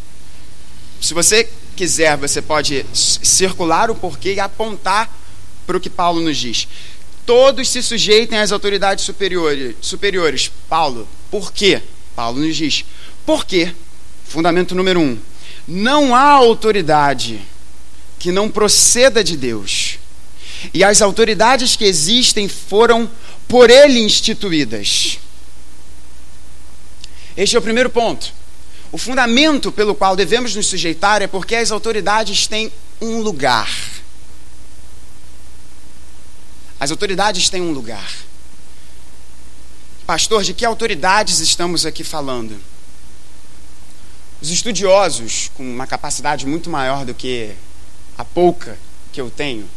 Se 1.01 1.15
você 1.15 1.49
quiser, 1.79 2.17
você 2.17 2.43
pode 2.43 2.85
circular 2.93 3.89
o 3.89 3.95
porquê 3.95 4.35
e 4.35 4.41
apontar 4.41 5.09
para 5.65 5.77
o 5.77 5.81
que 5.81 5.89
Paulo 5.89 6.21
nos 6.21 6.37
diz. 6.37 6.67
Todos 7.25 7.69
se 7.69 7.81
sujeitem 7.83 8.37
às 8.37 8.51
autoridades 8.51 9.05
superiores. 9.05 9.77
superiores. 9.81 10.51
Paulo, 10.69 11.07
por 11.31 11.53
quê? 11.53 11.81
Paulo 12.17 12.41
nos 12.41 12.57
diz. 12.57 12.85
Por 13.25 13.45
quê? 13.45 13.73
Fundamento 14.25 14.75
número 14.75 14.99
um. 14.99 15.17
Não 15.69 16.17
há 16.17 16.31
autoridade 16.33 17.41
que 18.19 18.33
não 18.33 18.51
proceda 18.51 19.23
de 19.23 19.37
Deus. 19.37 19.99
E 20.75 20.83
as 20.83 21.01
autoridades 21.01 21.77
que 21.77 21.85
existem 21.85 22.49
foram 22.49 23.09
por 23.47 23.71
ele 23.71 24.01
instituídas. 24.01 25.21
Este 27.37 27.55
é 27.55 27.59
o 27.59 27.63
primeiro 27.63 27.89
ponto. 27.89 28.33
O 28.91 28.97
fundamento 28.97 29.71
pelo 29.71 29.95
qual 29.95 30.17
devemos 30.17 30.55
nos 30.55 30.67
sujeitar 30.67 31.21
é 31.21 31.27
porque 31.27 31.55
as 31.55 31.71
autoridades 31.71 32.47
têm 32.47 32.73
um 33.01 33.21
lugar. 33.21 33.71
As 36.81 36.91
autoridades 36.91 37.51
têm 37.51 37.61
um 37.61 37.73
lugar. 37.73 38.11
Pastor, 40.07 40.43
de 40.43 40.55
que 40.55 40.65
autoridades 40.65 41.39
estamos 41.41 41.85
aqui 41.85 42.03
falando? 42.03 42.59
Os 44.41 44.51
estudiosos, 44.51 45.51
com 45.55 45.63
uma 45.63 45.87
capacidade 45.87 46.47
muito 46.47 46.71
maior 46.71 47.05
do 47.05 47.13
que 47.13 47.53
a 48.17 48.25
pouca 48.25 48.79
que 49.13 49.21
eu 49.21 49.29
tenho, 49.29 49.69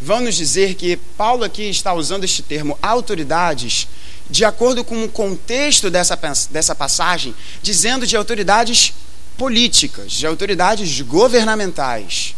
vão 0.00 0.20
nos 0.20 0.36
dizer 0.36 0.74
que 0.74 0.96
Paulo 1.16 1.44
aqui 1.44 1.62
está 1.70 1.94
usando 1.94 2.24
este 2.24 2.42
termo 2.42 2.78
autoridades 2.82 3.88
de 4.30 4.44
acordo 4.44 4.84
com 4.84 5.04
o 5.04 5.08
contexto 5.08 5.90
dessa, 5.90 6.18
dessa 6.50 6.74
passagem, 6.74 7.34
dizendo 7.62 8.06
de 8.06 8.16
autoridades 8.16 8.92
políticas, 9.36 10.12
de 10.12 10.26
autoridades 10.26 11.00
governamentais. 11.00 12.34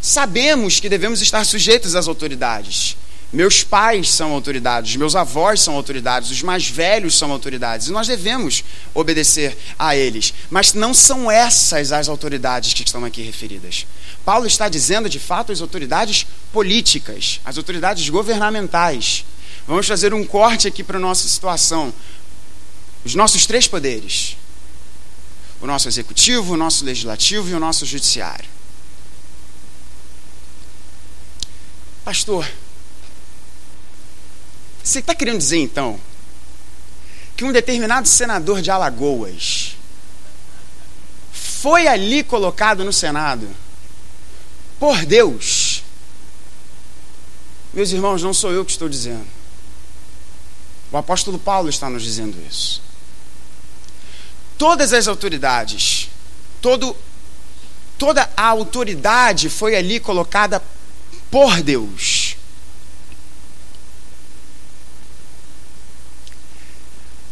Sabemos 0.00 0.80
que 0.80 0.88
devemos 0.88 1.20
estar 1.20 1.44
sujeitos 1.44 1.94
às 1.94 2.08
autoridades. 2.08 2.96
Meus 3.32 3.62
pais 3.62 4.10
são 4.10 4.32
autoridades, 4.32 4.96
meus 4.96 5.14
avós 5.14 5.60
são 5.60 5.76
autoridades, 5.76 6.32
os 6.32 6.42
mais 6.42 6.68
velhos 6.68 7.16
são 7.16 7.30
autoridades, 7.30 7.86
e 7.86 7.92
nós 7.92 8.08
devemos 8.08 8.64
obedecer 8.92 9.56
a 9.78 9.94
eles. 9.94 10.34
Mas 10.50 10.74
não 10.74 10.92
são 10.92 11.30
essas 11.30 11.92
as 11.92 12.08
autoridades 12.08 12.74
que 12.74 12.82
estão 12.82 13.04
aqui 13.04 13.22
referidas. 13.22 13.86
Paulo 14.24 14.46
está 14.48 14.68
dizendo, 14.68 15.08
de 15.08 15.20
fato, 15.20 15.52
as 15.52 15.60
autoridades 15.60 16.26
políticas, 16.52 17.40
as 17.44 17.56
autoridades 17.56 18.08
governamentais. 18.08 19.24
Vamos 19.70 19.86
fazer 19.86 20.12
um 20.12 20.26
corte 20.26 20.66
aqui 20.66 20.82
para 20.82 20.96
a 20.96 21.00
nossa 21.00 21.28
situação. 21.28 21.94
Os 23.04 23.14
nossos 23.14 23.46
três 23.46 23.68
poderes: 23.68 24.36
o 25.60 25.66
nosso 25.66 25.86
executivo, 25.86 26.54
o 26.54 26.56
nosso 26.56 26.84
legislativo 26.84 27.48
e 27.48 27.54
o 27.54 27.60
nosso 27.60 27.86
judiciário. 27.86 28.50
Pastor, 32.04 32.50
você 34.82 34.98
está 34.98 35.14
querendo 35.14 35.38
dizer 35.38 35.58
então 35.58 36.00
que 37.36 37.44
um 37.44 37.52
determinado 37.52 38.08
senador 38.08 38.60
de 38.60 38.72
Alagoas 38.72 39.76
foi 41.32 41.86
ali 41.86 42.24
colocado 42.24 42.84
no 42.84 42.92
Senado 42.92 43.48
por 44.80 45.06
Deus? 45.06 45.84
Meus 47.72 47.92
irmãos, 47.92 48.20
não 48.20 48.34
sou 48.34 48.50
eu 48.50 48.64
que 48.64 48.72
estou 48.72 48.88
dizendo. 48.88 49.39
O 50.92 50.96
apóstolo 50.96 51.38
Paulo 51.38 51.68
está 51.68 51.88
nos 51.88 52.02
dizendo 52.02 52.36
isso. 52.48 52.82
Todas 54.58 54.92
as 54.92 55.08
autoridades, 55.08 56.10
todo, 56.60 56.96
toda 57.96 58.28
a 58.36 58.46
autoridade 58.46 59.48
foi 59.48 59.76
ali 59.76 60.00
colocada 60.00 60.62
por 61.30 61.62
Deus. 61.62 62.36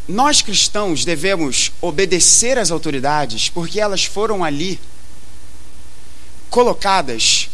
Nós 0.08 0.40
cristãos 0.40 1.04
devemos 1.04 1.70
obedecer 1.82 2.56
às 2.56 2.70
autoridades 2.70 3.50
porque 3.50 3.78
elas 3.78 4.04
foram 4.04 4.42
ali 4.42 4.80
colocadas 6.48 7.50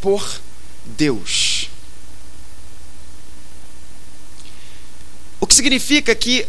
por 0.00 0.40
Deus. 0.86 1.68
O 5.38 5.39
que 5.50 5.54
significa 5.56 6.14
que 6.14 6.46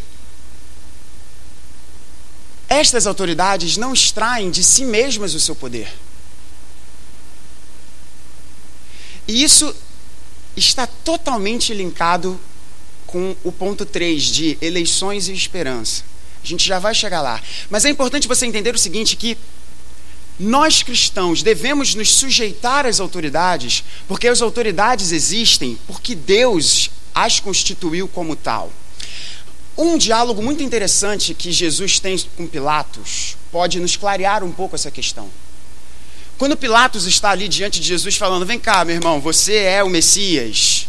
estas 2.69 3.07
autoridades 3.07 3.77
não 3.77 3.93
extraem 3.93 4.51
de 4.51 4.63
si 4.63 4.85
mesmas 4.85 5.33
o 5.33 5.39
seu 5.39 5.55
poder. 5.55 5.91
E 9.27 9.43
isso 9.43 9.75
está 10.55 10.85
totalmente 10.85 11.73
linkado 11.73 12.39
com 13.07 13.35
o 13.43 13.51
ponto 13.51 13.87
3 13.87 14.23
de 14.23 14.57
eleições 14.61 15.27
e 15.27 15.33
esperança. 15.33 16.03
A 16.43 16.45
gente 16.45 16.63
já 16.63 16.77
vai 16.77 16.93
chegar 16.93 17.21
lá. 17.21 17.41
Mas 17.71 17.85
é 17.85 17.89
importante 17.89 18.27
você 18.27 18.45
entender 18.45 18.75
o 18.75 18.79
seguinte: 18.79 19.15
que 19.15 19.35
nós 20.39 20.83
cristãos 20.83 21.41
devemos 21.41 21.95
nos 21.95 22.11
sujeitar 22.11 22.85
às 22.85 22.99
autoridades, 22.99 23.83
porque 24.07 24.27
as 24.27 24.43
autoridades 24.43 25.11
existem 25.11 25.75
porque 25.87 26.13
Deus 26.13 26.91
as 27.15 27.39
constituiu 27.39 28.07
como 28.07 28.35
tal. 28.35 28.71
Um 29.77 29.97
diálogo 29.97 30.41
muito 30.41 30.61
interessante 30.61 31.33
que 31.33 31.51
Jesus 31.51 31.99
tem 31.99 32.17
com 32.35 32.45
Pilatos 32.45 33.37
pode 33.51 33.79
nos 33.79 33.95
clarear 33.95 34.43
um 34.43 34.51
pouco 34.51 34.75
essa 34.75 34.91
questão. 34.91 35.29
Quando 36.37 36.57
Pilatos 36.57 37.05
está 37.05 37.29
ali 37.29 37.47
diante 37.47 37.79
de 37.79 37.87
Jesus 37.87 38.15
falando: 38.15 38.45
Vem 38.45 38.59
cá, 38.59 38.83
meu 38.83 38.95
irmão, 38.95 39.21
você 39.21 39.57
é 39.57 39.83
o 39.83 39.89
Messias, 39.89 40.87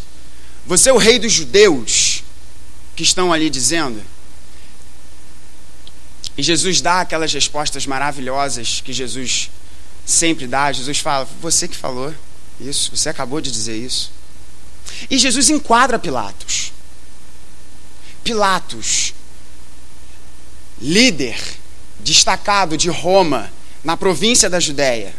você 0.66 0.90
é 0.90 0.92
o 0.92 0.98
rei 0.98 1.18
dos 1.18 1.32
judeus, 1.32 2.24
que 2.96 3.02
estão 3.02 3.32
ali 3.32 3.50
dizendo. 3.50 4.02
E 6.36 6.42
Jesus 6.42 6.80
dá 6.80 7.00
aquelas 7.00 7.32
respostas 7.32 7.86
maravilhosas 7.86 8.80
que 8.80 8.92
Jesus 8.92 9.50
sempre 10.06 10.46
dá. 10.46 10.72
Jesus 10.72 10.98
fala: 10.98 11.28
Você 11.40 11.68
que 11.68 11.76
falou 11.76 12.14
isso, 12.60 12.96
você 12.96 13.08
acabou 13.08 13.40
de 13.40 13.50
dizer 13.50 13.76
isso. 13.76 14.10
E 15.10 15.18
Jesus 15.18 15.50
enquadra 15.50 15.98
Pilatos. 15.98 16.61
Pilatos, 18.22 19.14
líder 20.80 21.40
destacado 22.00 22.76
de 22.76 22.88
Roma, 22.88 23.52
na 23.82 23.96
província 23.96 24.48
da 24.48 24.60
Judéia. 24.60 25.14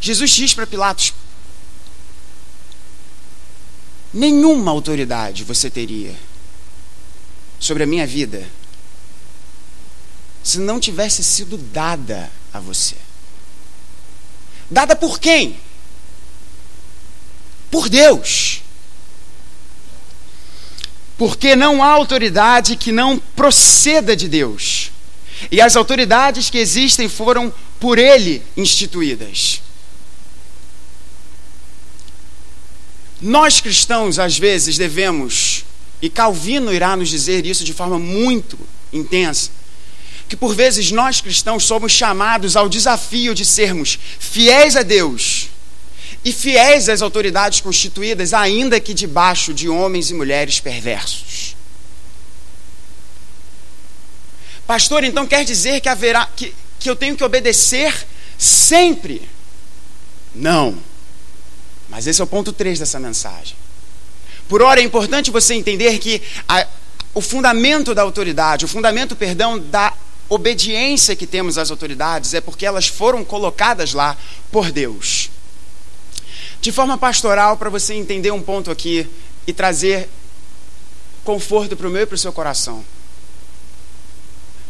Jesus 0.00 0.30
diz 0.30 0.54
para 0.54 0.66
Pilatos: 0.66 1.14
Nenhuma 4.12 4.70
autoridade 4.70 5.44
você 5.44 5.70
teria 5.70 6.14
sobre 7.58 7.84
a 7.84 7.86
minha 7.86 8.06
vida 8.06 8.46
se 10.42 10.58
não 10.58 10.80
tivesse 10.80 11.22
sido 11.22 11.56
dada 11.56 12.30
a 12.52 12.58
você. 12.58 12.96
Dada 14.70 14.96
por 14.96 15.20
quem? 15.20 15.58
Por 17.70 17.88
Deus. 17.88 18.61
Porque 21.22 21.54
não 21.54 21.80
há 21.80 21.86
autoridade 21.86 22.74
que 22.74 22.90
não 22.90 23.16
proceda 23.16 24.16
de 24.16 24.26
Deus. 24.26 24.90
E 25.52 25.60
as 25.60 25.76
autoridades 25.76 26.50
que 26.50 26.58
existem 26.58 27.08
foram 27.08 27.54
por 27.78 27.96
Ele 27.96 28.42
instituídas. 28.56 29.62
Nós 33.20 33.60
cristãos, 33.60 34.18
às 34.18 34.36
vezes, 34.36 34.76
devemos, 34.76 35.64
e 36.02 36.10
Calvino 36.10 36.74
irá 36.74 36.96
nos 36.96 37.08
dizer 37.08 37.46
isso 37.46 37.62
de 37.62 37.72
forma 37.72 38.00
muito 38.00 38.58
intensa, 38.92 39.50
que 40.28 40.34
por 40.34 40.56
vezes 40.56 40.90
nós 40.90 41.20
cristãos 41.20 41.62
somos 41.62 41.92
chamados 41.92 42.56
ao 42.56 42.68
desafio 42.68 43.32
de 43.32 43.44
sermos 43.44 43.96
fiéis 44.18 44.74
a 44.74 44.82
Deus 44.82 45.51
e 46.24 46.32
fiéis 46.32 46.88
às 46.88 47.02
autoridades 47.02 47.60
constituídas, 47.60 48.32
ainda 48.32 48.78
que 48.78 48.94
debaixo 48.94 49.52
de 49.52 49.68
homens 49.68 50.10
e 50.10 50.14
mulheres 50.14 50.60
perversos. 50.60 51.56
Pastor, 54.66 55.04
então 55.04 55.26
quer 55.26 55.44
dizer 55.44 55.80
que 55.80 55.88
haverá 55.88 56.26
que, 56.36 56.54
que 56.78 56.88
eu 56.88 56.94
tenho 56.94 57.16
que 57.16 57.24
obedecer 57.24 58.06
sempre? 58.38 59.28
Não. 60.34 60.78
Mas 61.88 62.06
esse 62.06 62.20
é 62.20 62.24
o 62.24 62.26
ponto 62.26 62.52
3 62.52 62.78
dessa 62.78 62.98
mensagem. 62.98 63.56
Por 64.48 64.62
ora, 64.62 64.80
é 64.80 64.84
importante 64.84 65.30
você 65.30 65.54
entender 65.54 65.98
que 65.98 66.22
a, 66.48 66.66
o 67.14 67.20
fundamento 67.20 67.94
da 67.94 68.02
autoridade, 68.02 68.64
o 68.64 68.68
fundamento, 68.68 69.16
perdão, 69.16 69.58
da 69.58 69.92
obediência 70.28 71.14
que 71.14 71.26
temos 71.26 71.58
às 71.58 71.70
autoridades 71.70 72.32
é 72.32 72.40
porque 72.40 72.64
elas 72.64 72.86
foram 72.86 73.24
colocadas 73.24 73.92
lá 73.92 74.16
por 74.50 74.70
Deus. 74.70 75.30
De 76.62 76.72
forma 76.72 76.96
pastoral, 76.96 77.58
para 77.58 77.68
você 77.68 77.92
entender 77.92 78.30
um 78.30 78.40
ponto 78.40 78.70
aqui 78.70 79.06
e 79.46 79.52
trazer 79.52 80.08
conforto 81.22 81.76
para 81.76 81.86
o 81.86 81.90
meu 81.90 82.04
e 82.04 82.06
para 82.06 82.14
o 82.14 82.18
seu 82.18 82.32
coração. 82.32 82.82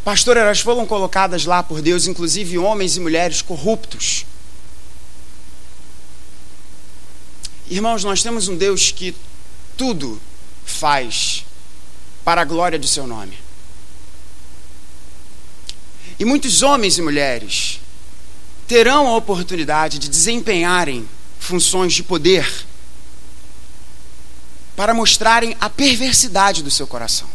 Pastor, 0.04 0.36
elas 0.36 0.58
foram 0.58 0.84
colocadas 0.84 1.44
lá 1.44 1.62
por 1.62 1.80
Deus, 1.80 2.08
inclusive 2.08 2.58
homens 2.58 2.96
e 2.96 3.00
mulheres 3.00 3.40
corruptos 3.40 4.26
Irmãos, 7.72 8.04
nós 8.04 8.22
temos 8.22 8.48
um 8.48 8.56
Deus 8.56 8.90
que 8.90 9.16
tudo 9.78 10.20
faz 10.62 11.42
para 12.22 12.42
a 12.42 12.44
glória 12.44 12.78
do 12.78 12.86
seu 12.86 13.06
nome. 13.06 13.38
E 16.18 16.24
muitos 16.26 16.60
homens 16.60 16.98
e 16.98 17.02
mulheres 17.02 17.80
terão 18.68 19.06
a 19.08 19.16
oportunidade 19.16 19.98
de 19.98 20.10
desempenharem 20.10 21.08
funções 21.42 21.92
de 21.92 22.04
poder 22.04 22.48
para 24.76 24.94
mostrarem 24.94 25.56
a 25.60 25.68
perversidade 25.68 26.62
do 26.62 26.70
seu 26.70 26.86
coração. 26.86 27.28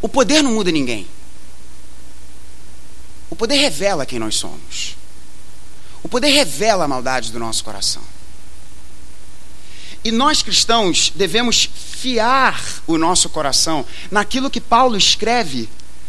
O 0.00 0.08
poder 0.08 0.42
não 0.42 0.52
muda 0.52 0.70
ninguém. 0.70 1.08
O 3.28 3.36
poder 3.36 3.56
revela 3.56 4.06
quem 4.06 4.18
nós 4.18 4.36
somos. 4.36 4.96
O 6.02 6.08
poder 6.08 6.28
revela 6.28 6.84
a 6.84 6.88
maldade 6.88 7.32
do 7.32 7.38
nosso 7.38 7.64
coração. 7.64 8.02
E 10.04 10.12
nós 10.12 10.42
cristãos 10.42 11.10
devemos 11.14 11.68
fiar 11.74 12.62
o 12.86 12.96
nosso 12.96 13.28
coração 13.28 13.84
naquilo 14.10 14.50
que 14.50 14.60
Paulo 14.60 14.96
escreve 14.96 15.68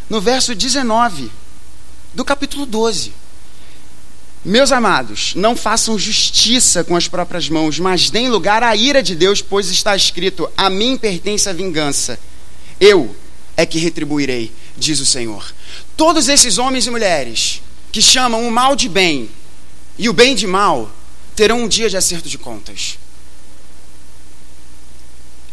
no 0.10 0.21
verso 0.21 0.53
19 0.53 1.31
do 2.13 2.23
capítulo 2.23 2.65
12. 2.65 3.24
Meus 4.45 4.71
amados, 4.71 5.34
não 5.34 5.55
façam 5.55 5.97
justiça 5.97 6.84
com 6.84 6.95
as 6.95 7.08
próprias 7.08 7.49
mãos, 7.49 7.79
mas 7.79 8.12
deem 8.12 8.29
lugar 8.29 8.62
à 8.62 8.75
ira 8.75 9.01
de 9.01 9.15
Deus, 9.15 9.41
pois 9.41 9.71
está 9.71 9.95
escrito: 9.95 10.47
A 10.55 10.69
mim 10.69 10.97
pertence 10.97 11.49
a 11.49 11.53
vingança. 11.53 12.19
Eu 12.79 13.15
é 13.58 13.65
que 13.65 13.79
retribuirei, 13.79 14.51
diz 14.77 14.99
o 14.99 15.05
Senhor. 15.05 15.51
Todos 15.97 16.29
esses 16.29 16.60
homens 16.60 16.86
e 16.86 16.91
mulheres 16.91 17.60
que 17.91 18.03
chamam 18.03 18.47
o 18.47 18.51
mal 18.51 18.75
de 18.75 18.88
bem 18.88 19.31
e 19.97 20.08
o 20.08 20.13
bem 20.13 20.36
de 20.36 20.45
mal 20.45 20.91
terão 21.36 21.63
um 21.63 21.67
dia 21.67 21.89
de 21.89 21.97
acerto 21.97 22.29
de 22.29 22.38
contas. 22.38 22.99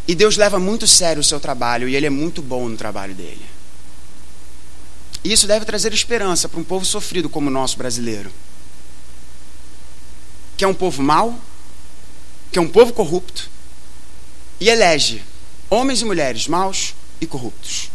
E 0.07 0.13
Deus 0.13 0.37
leva 0.37 0.59
muito 0.59 0.85
sério 0.85 1.21
o 1.21 1.23
seu 1.23 1.39
trabalho 1.39 1.89
e 1.89 1.95
ele 1.95 2.05
é 2.05 2.11
muito 2.11 2.43
bom 2.43 2.69
no 2.69 2.77
trabalho 2.77 3.15
dele. 3.15 3.41
E 5.23 5.31
isso 5.31 5.47
deve 5.47 5.65
trazer 5.65 5.91
esperança 5.93 6.47
para 6.47 6.59
um 6.59 6.63
povo 6.63 6.85
sofrido 6.85 7.27
como 7.27 7.49
o 7.49 7.53
nosso 7.53 7.75
brasileiro. 7.75 8.29
Que 10.63 10.65
é 10.65 10.69
um 10.69 10.73
povo 10.73 11.03
mau, 11.03 11.37
que 12.49 12.57
é 12.57 12.61
um 12.61 12.69
povo 12.69 12.93
corrupto 12.93 13.49
e 14.61 14.69
elege 14.69 15.21
homens 15.69 15.99
e 15.99 16.05
mulheres 16.05 16.47
maus 16.47 16.95
e 17.19 17.27
corruptos. 17.27 17.91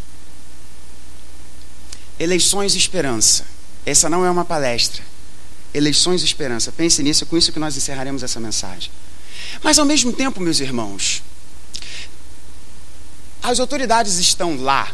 Eleições 2.19 2.75
e 2.75 2.77
esperança. 2.77 3.43
Essa 3.87 4.07
não 4.07 4.23
é 4.23 4.29
uma 4.29 4.45
palestra. 4.45 5.01
Eleições 5.73 6.21
e 6.21 6.25
esperança. 6.25 6.71
Pense 6.71 7.01
nisso, 7.01 7.23
é 7.23 7.27
com 7.27 7.35
isso 7.35 7.51
que 7.51 7.57
nós 7.57 7.75
encerraremos 7.75 8.21
essa 8.21 8.39
mensagem. 8.39 8.91
Mas 9.63 9.79
ao 9.79 9.85
mesmo 9.85 10.13
tempo, 10.13 10.39
meus 10.39 10.59
irmãos, 10.59 11.23
as 13.41 13.59
autoridades 13.59 14.19
estão 14.19 14.61
lá. 14.61 14.93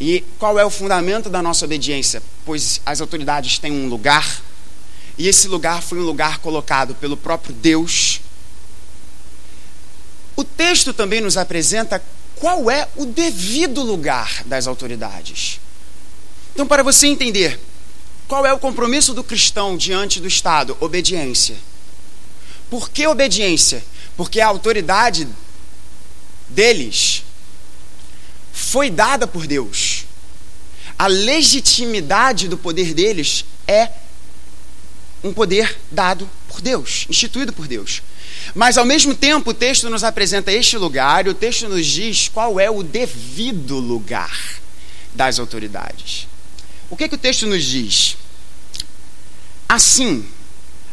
E 0.00 0.24
qual 0.38 0.56
é 0.60 0.64
o 0.64 0.70
fundamento 0.70 1.28
da 1.28 1.42
nossa 1.42 1.64
obediência? 1.64 2.22
Pois 2.44 2.80
as 2.86 3.00
autoridades 3.00 3.58
têm 3.58 3.72
um 3.72 3.88
lugar, 3.88 4.44
e 5.18 5.26
esse 5.26 5.48
lugar 5.48 5.82
foi 5.82 5.98
um 5.98 6.04
lugar 6.04 6.38
colocado 6.38 6.94
pelo 6.94 7.16
próprio 7.16 7.52
Deus. 7.52 8.20
O 10.36 10.44
texto 10.44 10.94
também 10.94 11.20
nos 11.20 11.36
apresenta 11.36 12.00
qual 12.36 12.70
é 12.70 12.88
o 12.94 13.04
devido 13.04 13.82
lugar 13.82 14.44
das 14.44 14.68
autoridades. 14.68 15.60
Então, 16.54 16.66
para 16.66 16.84
você 16.84 17.08
entender 17.08 17.58
qual 18.28 18.46
é 18.46 18.52
o 18.52 18.58
compromisso 18.58 19.12
do 19.12 19.24
cristão 19.24 19.76
diante 19.76 20.20
do 20.20 20.28
Estado, 20.28 20.76
obediência. 20.78 21.56
Por 22.70 22.88
que 22.88 23.06
obediência? 23.06 23.82
Porque 24.16 24.40
a 24.40 24.46
autoridade 24.46 25.26
deles 26.48 27.24
foi 28.52 28.90
dada 28.90 29.26
por 29.26 29.46
Deus. 29.46 30.04
A 30.96 31.06
legitimidade 31.06 32.48
do 32.48 32.58
poder 32.58 32.94
deles 32.94 33.44
é 33.66 33.90
um 35.22 35.32
poder 35.32 35.76
dado 35.90 36.28
por 36.48 36.60
Deus, 36.60 37.06
instituído 37.08 37.52
por 37.52 37.66
Deus. 37.66 38.02
Mas 38.54 38.78
ao 38.78 38.84
mesmo 38.84 39.14
tempo, 39.14 39.50
o 39.50 39.54
texto 39.54 39.90
nos 39.90 40.04
apresenta 40.04 40.52
este 40.52 40.76
lugar 40.76 41.26
e 41.26 41.30
o 41.30 41.34
texto 41.34 41.68
nos 41.68 41.86
diz 41.86 42.28
qual 42.28 42.58
é 42.58 42.70
o 42.70 42.82
devido 42.82 43.78
lugar 43.78 44.58
das 45.14 45.38
autoridades. 45.38 46.26
O 46.90 46.96
que, 46.96 47.08
que 47.08 47.14
o 47.14 47.18
texto 47.18 47.46
nos 47.46 47.64
diz? 47.64 48.16
Assim, 49.68 50.24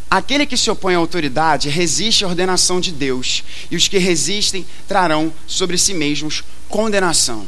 aquele 0.10 0.46
que 0.46 0.58
se 0.58 0.70
opõe 0.70 0.96
à 0.96 0.98
autoridade 0.98 1.70
resiste 1.70 2.26
à 2.26 2.28
ordenação 2.28 2.82
de 2.82 2.92
Deus, 2.92 3.44
e 3.72 3.76
os 3.76 3.88
que 3.88 3.98
resistem 3.98 4.66
trarão 4.88 5.34
sobre 5.48 5.78
si 5.78 5.94
mesmos 5.94 6.44
condenação. 6.68 7.48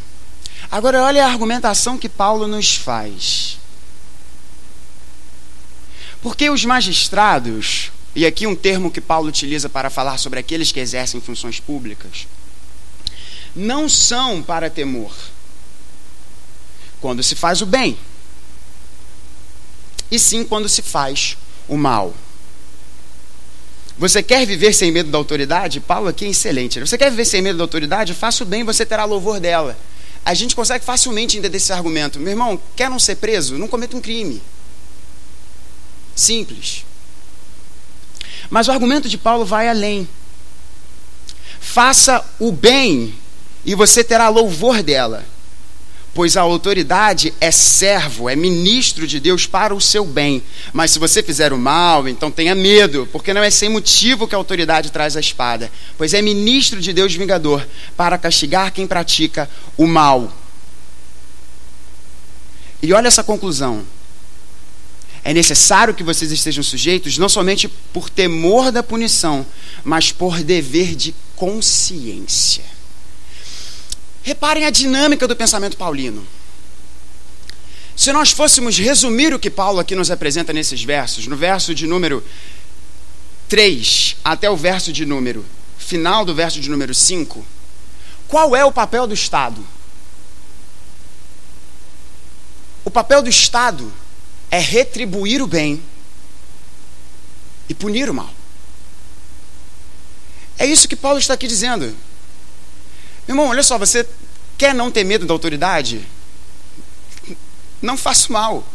Agora, 0.72 1.04
olha 1.04 1.26
a 1.26 1.30
argumentação 1.30 1.98
que 1.98 2.08
Paulo 2.08 2.48
nos 2.48 2.76
faz. 2.76 3.57
Porque 6.22 6.50
os 6.50 6.66
magistrados, 6.66 7.92
e 8.16 8.26
aqui 8.26 8.48
um 8.48 8.56
termo 8.56 8.92
que 8.92 9.02
Paulo 9.02 9.30
utiliza 9.30 9.70
para 9.70 9.90
falar 9.90 10.18
sobre 10.18 10.40
aqueles 10.40 10.72
que 10.72 10.80
exercem 10.80 11.22
funções 11.22 11.60
públicas, 11.60 12.28
não 13.56 13.88
são 13.90 14.42
para 14.42 14.70
temor 14.70 15.12
quando 17.00 17.24
se 17.24 17.36
faz 17.36 17.62
o 17.62 17.66
bem 17.66 17.98
e 20.10 20.18
sim 20.18 20.44
quando 20.44 20.70
se 20.70 20.82
faz 20.82 21.38
o 21.68 21.78
mal. 21.78 22.14
Você 23.98 24.22
quer 24.22 24.46
viver 24.46 24.74
sem 24.74 24.92
medo 24.92 25.10
da 25.10 25.18
autoridade? 25.18 25.80
Paulo 25.80 26.08
aqui 26.08 26.26
é 26.26 26.30
excelente. 26.30 26.80
Você 26.80 26.98
quer 26.98 27.10
viver 27.10 27.26
sem 27.26 27.42
medo 27.42 27.58
da 27.58 27.64
autoridade? 27.64 28.14
Faça 28.14 28.44
o 28.44 28.46
bem, 28.46 28.64
você 28.64 28.86
terá 28.86 29.06
louvor 29.06 29.40
dela. 29.40 29.78
A 30.24 30.36
gente 30.36 30.56
consegue 30.56 30.86
facilmente 30.86 31.38
entender 31.38 31.58
esse 31.58 31.74
argumento. 31.74 32.20
Meu 32.20 32.32
irmão, 32.32 32.62
quer 32.76 32.90
não 32.90 33.00
ser 33.00 33.16
preso? 33.16 33.58
Não 33.58 33.68
cometa 33.68 33.98
um 33.98 34.02
crime. 34.02 34.42
Simples. 36.18 36.84
Mas 38.50 38.68
o 38.68 38.72
argumento 38.72 39.08
de 39.08 39.18
Paulo 39.18 39.46
vai 39.46 39.70
além. 39.70 40.06
Faça 41.62 42.26
o 42.40 42.52
bem 42.52 43.14
e 43.64 43.74
você 43.76 44.04
terá 44.04 44.28
louvor 44.28 44.84
dela 44.84 45.26
pois 46.18 46.36
a 46.36 46.42
autoridade 46.42 47.32
é 47.40 47.52
servo, 47.52 48.28
é 48.28 48.36
ministro 48.36 49.06
de 49.06 49.20
Deus 49.20 49.46
para 49.46 49.76
o 49.76 49.80
seu 49.80 50.04
bem. 50.04 50.42
Mas 50.74 50.90
se 50.90 50.98
você 50.98 51.22
fizer 51.22 51.54
o 51.54 51.60
mal, 51.60 52.08
então 52.08 52.32
tenha 52.32 52.56
medo, 52.56 53.08
porque 53.12 53.36
não 53.36 53.44
é 53.44 53.52
sem 53.52 53.70
motivo 53.70 54.28
que 54.28 54.34
a 54.34 54.38
autoridade 54.40 54.92
traz 54.92 55.16
a 55.16 55.20
espada, 55.20 55.72
pois 55.96 56.16
é 56.16 56.22
ministro 56.24 56.82
de 56.82 56.92
Deus 56.92 57.14
vingador 57.14 57.64
para 57.96 58.18
castigar 58.18 58.72
quem 58.72 58.88
pratica 58.88 59.48
o 59.78 59.86
mal. 59.86 60.34
E 62.82 62.92
olha 62.92 63.10
essa 63.10 63.24
conclusão. 63.24 63.86
É 65.28 65.34
necessário 65.34 65.94
que 65.94 66.06
vocês 66.06 66.32
estejam 66.32 66.64
sujeitos 66.64 67.18
não 67.18 67.28
somente 67.28 67.68
por 67.68 68.10
temor 68.10 68.72
da 68.72 68.82
punição, 68.82 69.46
mas 69.84 70.10
por 70.10 70.42
dever 70.42 70.96
de 70.96 71.14
consciência. 71.36 72.64
Reparem 74.24 74.64
a 74.64 74.70
dinâmica 74.70 75.28
do 75.28 75.36
pensamento 75.36 75.76
paulino. 75.76 76.26
Se 77.94 78.14
nós 78.14 78.32
fôssemos 78.32 78.78
resumir 78.78 79.34
o 79.34 79.40
que 79.40 79.50
Paulo 79.50 79.82
aqui 79.82 79.98
nos 79.98 80.10
apresenta 80.10 80.54
nesses 80.54 80.82
versos, 80.82 81.28
no 81.28 81.36
verso 81.36 81.76
de 81.76 81.86
número 81.86 82.24
3 83.50 84.16
até 84.24 84.50
o 84.50 84.56
verso 84.56 84.94
de 84.94 85.06
número 85.06 85.46
final 85.78 86.24
do 86.24 86.34
verso 86.34 86.62
de 86.62 86.70
número 86.70 86.96
5, 86.96 87.46
qual 88.30 88.56
é 88.56 88.64
o 88.64 88.72
papel 88.72 89.06
do 89.06 89.14
Estado? 89.14 89.62
O 92.86 92.90
papel 92.90 93.22
do 93.22 93.30
Estado 93.30 93.92
é 94.50 94.60
retribuir 94.60 95.42
o 95.42 95.48
bem 95.48 95.82
e 97.70 97.74
punir 97.74 98.10
o 98.10 98.14
mal. 98.14 98.30
É 100.58 100.66
isso 100.66 100.88
que 100.88 100.96
Paulo 100.96 101.20
está 101.20 101.34
aqui 101.34 101.48
dizendo. 101.48 101.96
Irmão, 103.28 103.48
olha 103.50 103.62
só, 103.62 103.78
você 103.78 104.08
quer 104.58 104.74
não 104.74 104.92
ter 104.92 105.04
medo 105.04 105.26
da 105.26 105.34
autoridade? 105.34 106.02
Não 107.82 107.98
faça 107.98 108.32
mal. 108.32 108.66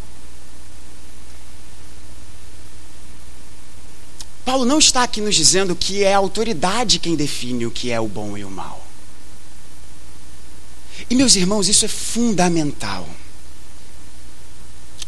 Paulo 4.44 4.64
não 4.64 4.78
está 4.78 5.02
aqui 5.02 5.20
nos 5.20 5.34
dizendo 5.34 5.74
que 5.74 6.04
é 6.04 6.14
a 6.14 6.18
autoridade 6.18 6.98
quem 6.98 7.16
define 7.16 7.64
o 7.66 7.70
que 7.70 7.90
é 7.90 8.00
o 8.00 8.08
bom 8.08 8.36
e 8.36 8.44
o 8.44 8.50
mal. 8.50 8.86
E 11.08 11.14
meus 11.14 11.36
irmãos, 11.36 11.68
isso 11.68 11.84
é 11.84 11.88
fundamental. 11.88 13.08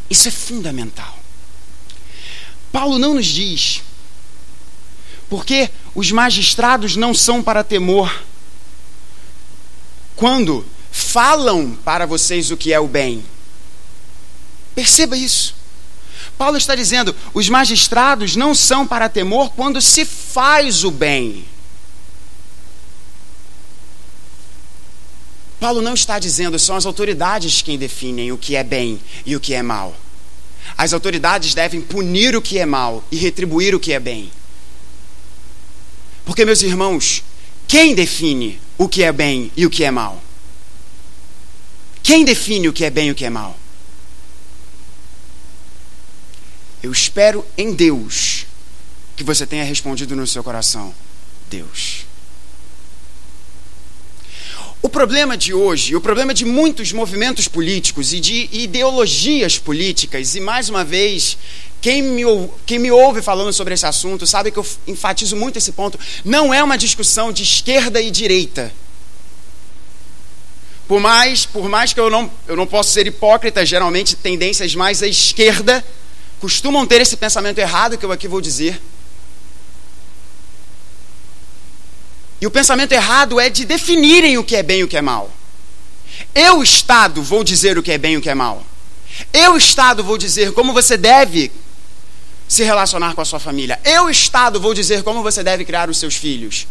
Isso 0.08 0.28
é 0.28 0.30
fundamental. 0.30 1.18
Paulo 2.70 2.98
não 2.98 3.14
nos 3.14 3.26
diz, 3.26 3.82
porque 5.28 5.70
os 5.94 6.10
magistrados 6.10 6.96
não 6.96 7.14
são 7.14 7.42
para 7.42 7.64
temor 7.64 8.24
quando 10.16 10.66
falam 10.90 11.76
para 11.84 12.06
vocês 12.06 12.50
o 12.50 12.56
que 12.56 12.72
é 12.72 12.80
o 12.80 12.88
bem. 12.88 13.24
Perceba 14.74 15.16
isso. 15.16 15.54
Paulo 16.36 16.56
está 16.56 16.74
dizendo: 16.74 17.14
os 17.32 17.48
magistrados 17.48 18.36
não 18.36 18.54
são 18.54 18.86
para 18.86 19.08
temor 19.08 19.50
quando 19.50 19.80
se 19.80 20.04
faz 20.04 20.84
o 20.84 20.90
bem. 20.90 21.44
Paulo 25.64 25.80
não 25.80 25.94
está 25.94 26.18
dizendo 26.18 26.58
são 26.58 26.76
as 26.76 26.84
autoridades 26.84 27.62
quem 27.62 27.78
definem 27.78 28.30
o 28.30 28.36
que 28.36 28.54
é 28.54 28.62
bem 28.62 29.00
e 29.24 29.34
o 29.34 29.40
que 29.40 29.54
é 29.54 29.62
mal. 29.62 29.96
As 30.76 30.92
autoridades 30.92 31.54
devem 31.54 31.80
punir 31.80 32.36
o 32.36 32.42
que 32.42 32.58
é 32.58 32.66
mal 32.66 33.02
e 33.10 33.16
retribuir 33.16 33.74
o 33.74 33.80
que 33.80 33.90
é 33.90 33.98
bem. 33.98 34.30
Porque, 36.22 36.44
meus 36.44 36.60
irmãos, 36.60 37.24
quem 37.66 37.94
define 37.94 38.60
o 38.76 38.86
que 38.86 39.02
é 39.02 39.10
bem 39.10 39.50
e 39.56 39.64
o 39.64 39.70
que 39.70 39.84
é 39.84 39.90
mal? 39.90 40.22
Quem 42.02 42.26
define 42.26 42.68
o 42.68 42.72
que 42.74 42.84
é 42.84 42.90
bem 42.90 43.08
e 43.08 43.12
o 43.12 43.14
que 43.14 43.24
é 43.24 43.30
mal? 43.30 43.58
Eu 46.82 46.92
espero 46.92 47.42
em 47.56 47.72
Deus 47.72 48.44
que 49.16 49.24
você 49.24 49.46
tenha 49.46 49.64
respondido 49.64 50.14
no 50.14 50.26
seu 50.26 50.44
coração: 50.44 50.94
Deus. 51.48 52.04
O 54.84 54.88
problema 54.90 55.34
de 55.34 55.54
hoje, 55.54 55.96
o 55.96 56.00
problema 56.00 56.34
de 56.34 56.44
muitos 56.44 56.92
movimentos 56.92 57.48
políticos 57.48 58.12
e 58.12 58.20
de 58.20 58.50
ideologias 58.52 59.56
políticas, 59.56 60.34
e 60.34 60.40
mais 60.40 60.68
uma 60.68 60.84
vez, 60.84 61.38
quem 61.80 62.02
me, 62.02 62.22
quem 62.66 62.78
me 62.78 62.90
ouve 62.90 63.22
falando 63.22 63.50
sobre 63.50 63.72
esse 63.72 63.86
assunto 63.86 64.26
sabe 64.26 64.50
que 64.50 64.58
eu 64.58 64.66
enfatizo 64.86 65.36
muito 65.36 65.56
esse 65.56 65.72
ponto, 65.72 65.98
não 66.22 66.52
é 66.52 66.62
uma 66.62 66.76
discussão 66.76 67.32
de 67.32 67.44
esquerda 67.44 67.98
e 67.98 68.10
direita. 68.10 68.70
Por 70.86 71.00
mais, 71.00 71.46
por 71.46 71.66
mais 71.66 71.94
que 71.94 72.00
eu 72.00 72.10
não, 72.10 72.30
eu 72.46 72.54
não 72.54 72.66
possa 72.66 72.90
ser 72.90 73.06
hipócrita, 73.06 73.64
geralmente 73.64 74.14
tendências 74.14 74.74
mais 74.74 75.02
à 75.02 75.06
esquerda 75.06 75.82
costumam 76.42 76.86
ter 76.86 77.00
esse 77.00 77.16
pensamento 77.16 77.56
errado 77.56 77.96
que 77.96 78.04
eu 78.04 78.12
aqui 78.12 78.28
vou 78.28 78.42
dizer. 78.42 78.78
E 82.44 82.46
o 82.46 82.50
pensamento 82.50 82.92
errado 82.92 83.40
é 83.40 83.48
de 83.48 83.64
definirem 83.64 84.36
o 84.36 84.44
que 84.44 84.54
é 84.54 84.62
bem 84.62 84.80
e 84.80 84.84
o 84.84 84.88
que 84.88 84.98
é 84.98 85.00
mal. 85.00 85.32
Eu, 86.34 86.62
Estado, 86.62 87.22
vou 87.22 87.42
dizer 87.42 87.78
o 87.78 87.82
que 87.82 87.90
é 87.90 87.96
bem 87.96 88.12
e 88.12 88.16
o 88.18 88.20
que 88.20 88.28
é 88.28 88.34
mal. 88.34 88.62
Eu, 89.32 89.56
Estado, 89.56 90.04
vou 90.04 90.18
dizer 90.18 90.52
como 90.52 90.70
você 90.70 90.98
deve 90.98 91.50
se 92.46 92.62
relacionar 92.62 93.14
com 93.14 93.22
a 93.22 93.24
sua 93.24 93.40
família. 93.40 93.80
Eu, 93.82 94.10
Estado, 94.10 94.60
vou 94.60 94.74
dizer 94.74 95.02
como 95.02 95.22
você 95.22 95.42
deve 95.42 95.64
criar 95.64 95.88
os 95.88 95.96
seus 95.96 96.16
filhos. 96.16 96.66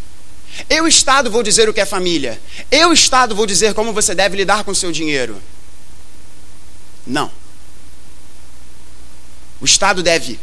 Eu, 0.70 0.86
Estado, 0.86 1.32
vou 1.32 1.42
dizer 1.42 1.68
o 1.68 1.74
que 1.74 1.82
é 1.82 1.88
família. 1.88 2.40
Eu, 2.70 2.94
Estado, 2.94 3.34
vou 3.34 3.48
dizer 3.48 3.74
como 3.74 3.92
você 3.92 4.14
deve 4.14 4.38
lidar 4.38 4.64
com 4.64 4.70
o 4.70 4.76
seu 4.76 4.92
dinheiro. 4.92 5.42
Não. 7.04 7.32
O 9.60 9.66
Estado 9.66 10.04
deve 10.04 10.40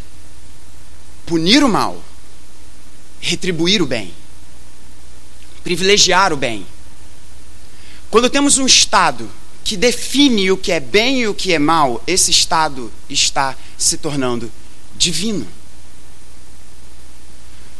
punir 1.24 1.62
o 1.62 1.68
mal, 1.68 2.02
retribuir 3.20 3.80
o 3.80 3.86
bem 3.86 4.12
privilegiar 5.62 6.32
o 6.32 6.36
bem. 6.36 6.66
Quando 8.10 8.28
temos 8.28 8.58
um 8.58 8.66
Estado 8.66 9.30
que 9.62 9.76
define 9.76 10.50
o 10.50 10.56
que 10.56 10.72
é 10.72 10.80
bem 10.80 11.20
e 11.20 11.28
o 11.28 11.34
que 11.34 11.52
é 11.52 11.58
mal, 11.58 12.02
esse 12.06 12.30
Estado 12.30 12.92
está 13.08 13.56
se 13.78 13.96
tornando 13.98 14.50
divino. 14.96 15.46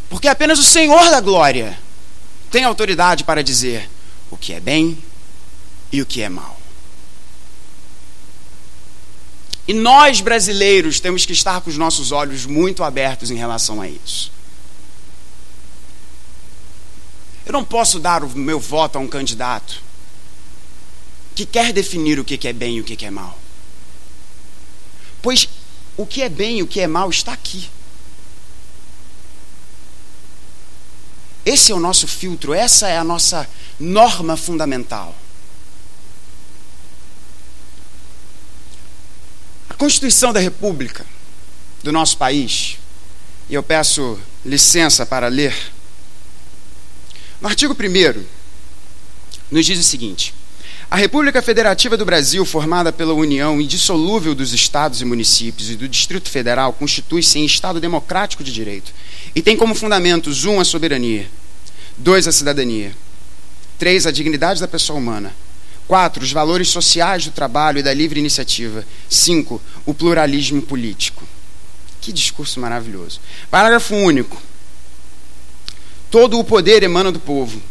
Porque 0.09 0.29
apenas 0.29 0.59
o 0.59 0.65
Senhor 0.65 1.11
da 1.11 1.21
glória 1.21 1.79
tem 2.51 2.65
autoridade 2.65 3.25
para 3.25 3.43
dizer 3.43 3.89
o 4.31 4.37
que 4.37 4.53
é 4.53 4.61
bem 4.61 4.99
e 5.93 6.03
o 6.03 6.07
que 6.07 6.23
é 6.23 6.29
mal. 6.29 6.61
E 9.69 9.73
nós 9.73 10.21
brasileiros 10.21 10.99
temos 10.99 11.25
que 11.25 11.33
estar 11.33 11.61
com 11.61 11.71
os 11.71 11.77
nossos 11.77 12.11
olhos 12.11 12.45
muito 12.45 12.83
abertos 12.83 13.31
em 13.31 13.37
relação 13.37 13.81
a 13.81 13.89
isso. 13.89 14.33
Eu 17.51 17.53
não 17.53 17.65
posso 17.65 17.99
dar 17.99 18.23
o 18.23 18.29
meu 18.29 18.61
voto 18.61 18.97
a 18.97 19.01
um 19.01 19.09
candidato 19.09 19.83
que 21.35 21.45
quer 21.45 21.73
definir 21.73 22.17
o 22.21 22.25
que 22.25 22.47
é 22.47 22.53
bem 22.53 22.77
e 22.77 22.81
o 22.81 22.85
que 22.85 23.05
é 23.05 23.11
mal. 23.11 23.37
Pois 25.21 25.49
o 25.97 26.07
que 26.07 26.23
é 26.23 26.29
bem 26.29 26.59
e 26.59 26.63
o 26.63 26.67
que 26.69 26.79
é 26.79 26.87
mal 26.87 27.11
está 27.11 27.33
aqui. 27.33 27.69
Esse 31.45 31.73
é 31.73 31.75
o 31.75 31.81
nosso 31.81 32.07
filtro, 32.07 32.55
essa 32.55 32.87
é 32.87 32.97
a 32.97 33.03
nossa 33.03 33.51
norma 33.81 34.37
fundamental. 34.37 35.13
A 39.69 39.75
Constituição 39.75 40.33
da 40.33 40.39
República 40.39 41.05
do 41.83 41.91
nosso 41.91 42.17
país, 42.17 42.79
e 43.49 43.55
eu 43.55 43.63
peço 43.65 44.21
licença 44.45 45.05
para 45.05 45.27
ler 45.27 45.80
no 47.41 47.49
artigo 47.49 47.75
1 47.75 48.23
nos 49.51 49.67
diz 49.67 49.79
o 49.79 49.83
seguinte: 49.83 50.35
A 50.91 50.97
República 50.97 51.41
Federativa 51.41 51.97
do 51.97 52.05
Brasil, 52.05 52.45
formada 52.45 52.93
pela 52.93 53.15
união 53.15 53.61
indissolúvel 53.61 54.35
dos 54.35 54.53
estados 54.53 55.01
e 55.01 55.05
municípios 55.05 55.71
e 55.71 55.77
do 55.77 55.89
Distrito 55.89 56.29
Federal, 56.29 56.73
constitui-se 56.73 57.39
em 57.39 57.45
Estado 57.45 57.81
democrático 57.81 58.45
de 58.45 58.53
direito 58.53 58.93
e 59.35 59.41
tem 59.43 59.57
como 59.57 59.75
fundamentos: 59.75 60.45
1. 60.45 60.51
Um, 60.51 60.61
a 60.61 60.65
soberania, 60.65 61.29
2. 61.97 62.29
a 62.29 62.33
cidadania, 62.33 62.95
3. 63.79 64.07
a 64.07 64.11
dignidade 64.11 64.61
da 64.61 64.69
pessoa 64.69 64.99
humana, 64.99 65.35
4. 65.89 66.23
os 66.23 66.33
valores 66.33 66.69
sociais 66.69 67.25
do 67.25 67.31
trabalho 67.31 67.79
e 67.79 67.83
da 67.83 67.93
livre 67.95 68.21
iniciativa, 68.21 68.85
5. 69.09 69.61
o 69.87 69.95
pluralismo 69.95 70.63
político. 70.63 71.25
Que 72.01 72.13
discurso 72.13 72.61
maravilhoso. 72.61 73.21
Parágrafo 73.51 73.95
único. 73.95 74.41
Todo 76.11 76.39
o 76.39 76.45
poder 76.45 76.83
emana 76.83 77.13
do 77.13 77.21
povo, 77.21 77.63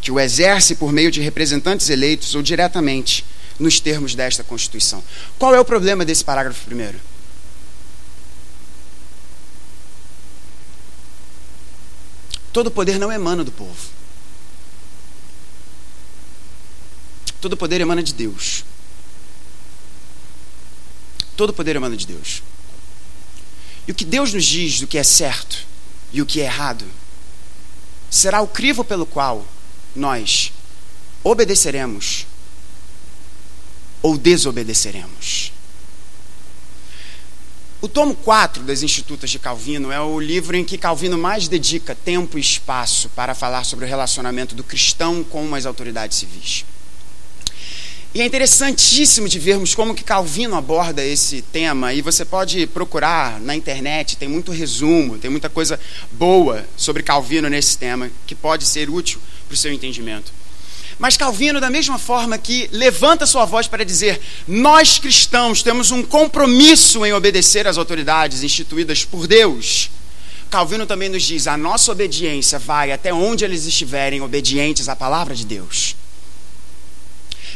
que 0.00 0.12
o 0.12 0.20
exerce 0.20 0.76
por 0.76 0.92
meio 0.92 1.10
de 1.10 1.20
representantes 1.20 1.90
eleitos 1.90 2.34
ou 2.34 2.42
diretamente, 2.42 3.24
nos 3.58 3.78
termos 3.78 4.14
desta 4.14 4.42
Constituição. 4.42 5.02
Qual 5.38 5.54
é 5.54 5.60
o 5.60 5.64
problema 5.64 6.04
desse 6.04 6.24
parágrafo 6.24 6.64
primeiro? 6.64 6.98
Todo 12.52 12.68
o 12.68 12.70
poder 12.70 12.98
não 12.98 13.12
emana 13.12 13.44
do 13.44 13.52
povo. 13.52 13.90
Todo 17.40 17.56
poder 17.56 17.80
emana 17.80 18.02
de 18.02 18.14
Deus. 18.14 18.64
Todo 21.36 21.52
poder 21.52 21.76
emana 21.76 21.96
de 21.96 22.06
Deus. 22.06 22.42
E 23.86 23.92
o 23.92 23.94
que 23.94 24.04
Deus 24.04 24.32
nos 24.32 24.44
diz 24.44 24.80
do 24.80 24.86
que 24.86 24.98
é 24.98 25.02
certo 25.02 25.66
e 26.12 26.20
o 26.20 26.26
que 26.26 26.40
é 26.40 26.44
errado 26.44 26.84
será 28.10 28.42
o 28.42 28.48
crivo 28.48 28.84
pelo 28.84 29.06
qual 29.06 29.46
nós 29.94 30.52
obedeceremos 31.22 32.26
ou 34.02 34.18
desobedeceremos. 34.18 35.52
O 37.82 37.88
tomo 37.88 38.14
4 38.14 38.62
das 38.64 38.82
Institutas 38.82 39.30
de 39.30 39.38
Calvino 39.38 39.90
é 39.90 39.98
o 40.00 40.20
livro 40.20 40.54
em 40.54 40.64
que 40.64 40.76
Calvino 40.76 41.16
mais 41.16 41.48
dedica 41.48 41.94
tempo 41.94 42.36
e 42.36 42.40
espaço 42.40 43.08
para 43.10 43.34
falar 43.34 43.64
sobre 43.64 43.86
o 43.86 43.88
relacionamento 43.88 44.54
do 44.54 44.62
cristão 44.62 45.24
com 45.24 45.54
as 45.54 45.64
autoridades 45.64 46.18
civis. 46.18 46.66
E 48.12 48.20
é 48.20 48.26
interessantíssimo 48.26 49.28
de 49.28 49.38
vermos 49.38 49.72
como 49.72 49.94
que 49.94 50.02
Calvino 50.02 50.56
aborda 50.56 51.04
esse 51.04 51.42
tema, 51.42 51.94
e 51.94 52.02
você 52.02 52.24
pode 52.24 52.66
procurar 52.66 53.40
na 53.40 53.54
internet, 53.54 54.16
tem 54.16 54.28
muito 54.28 54.50
resumo, 54.50 55.16
tem 55.16 55.30
muita 55.30 55.48
coisa 55.48 55.78
boa 56.10 56.66
sobre 56.76 57.04
Calvino 57.04 57.48
nesse 57.48 57.78
tema, 57.78 58.10
que 58.26 58.34
pode 58.34 58.64
ser 58.64 58.90
útil 58.90 59.20
para 59.46 59.54
o 59.54 59.56
seu 59.56 59.72
entendimento. 59.72 60.32
Mas 60.98 61.16
Calvino, 61.16 61.60
da 61.60 61.70
mesma 61.70 62.00
forma 62.00 62.36
que 62.36 62.68
levanta 62.72 63.26
sua 63.26 63.44
voz 63.44 63.68
para 63.68 63.84
dizer: 63.84 64.20
nós 64.46 64.98
cristãos 64.98 65.62
temos 65.62 65.92
um 65.92 66.02
compromisso 66.02 67.06
em 67.06 67.12
obedecer 67.12 67.64
às 67.68 67.78
autoridades 67.78 68.42
instituídas 68.42 69.04
por 69.04 69.28
Deus. 69.28 69.88
Calvino 70.50 70.84
também 70.84 71.08
nos 71.08 71.22
diz: 71.22 71.46
a 71.46 71.56
nossa 71.56 71.92
obediência 71.92 72.58
vai 72.58 72.90
até 72.90 73.14
onde 73.14 73.44
eles 73.44 73.66
estiverem 73.66 74.20
obedientes 74.20 74.88
à 74.88 74.96
palavra 74.96 75.32
de 75.32 75.46
Deus. 75.46 75.94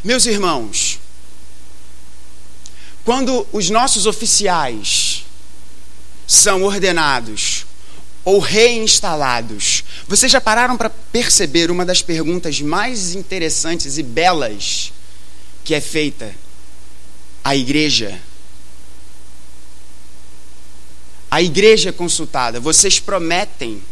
Meus 0.04 0.26
irmãos, 0.26 1.00
quando 3.06 3.46
os 3.50 3.70
nossos 3.70 4.04
oficiais 4.04 5.24
são 6.26 6.62
ordenados 6.62 7.64
ou 8.22 8.38
reinstalados, 8.38 9.83
vocês 10.06 10.31
já 10.31 10.42
pararam 10.42 10.76
para 10.76 10.90
perceber 10.90 11.70
uma 11.70 11.87
das 11.87 12.02
perguntas 12.02 12.60
mais 12.60 13.14
interessantes 13.14 13.96
e 13.96 14.02
belas 14.02 14.92
que 15.64 15.74
é 15.74 15.81
feita 15.81 16.35
à 17.42 17.56
igreja? 17.56 18.20
A 21.31 21.40
igreja 21.40 21.88
é 21.88 21.92
consultada, 21.92 22.60
vocês 22.60 23.00
prometem 23.00 23.83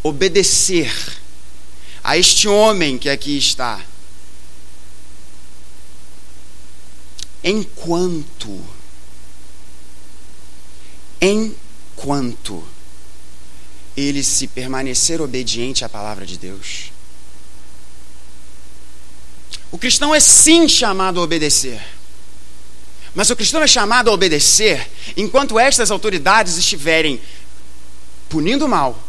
obedecer 0.00 0.92
a 2.04 2.16
este 2.16 2.46
homem 2.46 2.96
que 2.96 3.08
aqui 3.08 3.36
está 3.36 3.84
enquanto 7.42 8.60
enquanto 11.20 12.64
ele 13.96 14.22
se 14.22 14.46
permanecer 14.46 15.20
obediente 15.20 15.84
à 15.84 15.88
palavra 15.88 16.24
de 16.24 16.38
Deus. 16.38 16.92
O 19.70 19.78
cristão 19.78 20.14
é 20.14 20.20
sim 20.20 20.68
chamado 20.68 21.20
a 21.20 21.22
obedecer. 21.22 21.80
Mas 23.14 23.28
o 23.30 23.36
cristão 23.36 23.62
é 23.62 23.66
chamado 23.66 24.08
a 24.08 24.12
obedecer 24.12 24.88
enquanto 25.16 25.58
estas 25.58 25.90
autoridades 25.90 26.56
estiverem 26.56 27.20
punindo 28.28 28.66
o 28.66 28.68
mal 28.68 29.00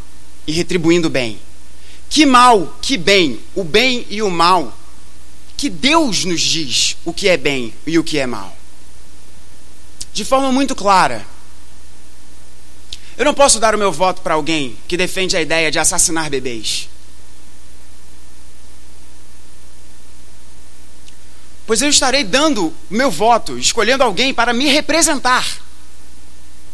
e 0.46 0.52
retribuindo 0.52 1.08
o 1.08 1.12
bem. 1.12 1.40
Que 2.10 2.26
mal, 2.26 2.78
que 2.82 2.98
bem, 2.98 3.40
o 3.56 3.64
bem 3.64 4.06
e 4.10 4.22
o 4.22 4.30
mal. 4.30 4.78
Que 5.62 5.70
Deus 5.70 6.26
nos 6.26 6.42
diz 6.42 6.98
o 7.06 7.14
que 7.14 7.30
é 7.30 7.38
bem 7.38 7.72
e 7.86 8.00
o 8.00 8.04
que 8.04 8.18
é 8.18 8.26
mal. 8.26 8.58
De 10.12 10.26
forma 10.26 10.52
muito 10.52 10.76
clara. 10.76 11.24
Eu 13.16 13.24
não 13.26 13.36
posso 13.36 13.60
dar 13.60 13.76
o 13.76 13.78
meu 13.78 13.92
voto 13.92 14.24
para 14.24 14.34
alguém 14.34 14.76
que 14.88 14.98
defende 14.98 15.38
a 15.38 15.42
ideia 15.42 15.70
de 15.70 15.78
assassinar 15.78 16.32
bebês. 16.32 16.90
Pois 21.68 21.80
eu 21.84 21.90
estarei 21.90 22.24
dando 22.24 22.74
meu 22.90 23.12
voto, 23.12 23.56
escolhendo 23.60 24.04
alguém 24.04 24.34
para 24.34 24.54
me 24.54 24.66
representar. 24.66 25.46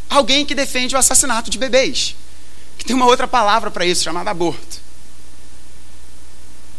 Alguém 0.10 0.46
que 0.46 0.56
defende 0.56 0.96
o 0.96 0.98
assassinato 0.98 1.50
de 1.50 1.58
bebês. 1.58 2.16
Que 2.78 2.86
tem 2.86 2.96
uma 2.96 3.08
outra 3.08 3.28
palavra 3.28 3.70
para 3.70 3.86
isso, 3.86 4.06
chamada 4.06 4.32
aborto. 4.32 4.80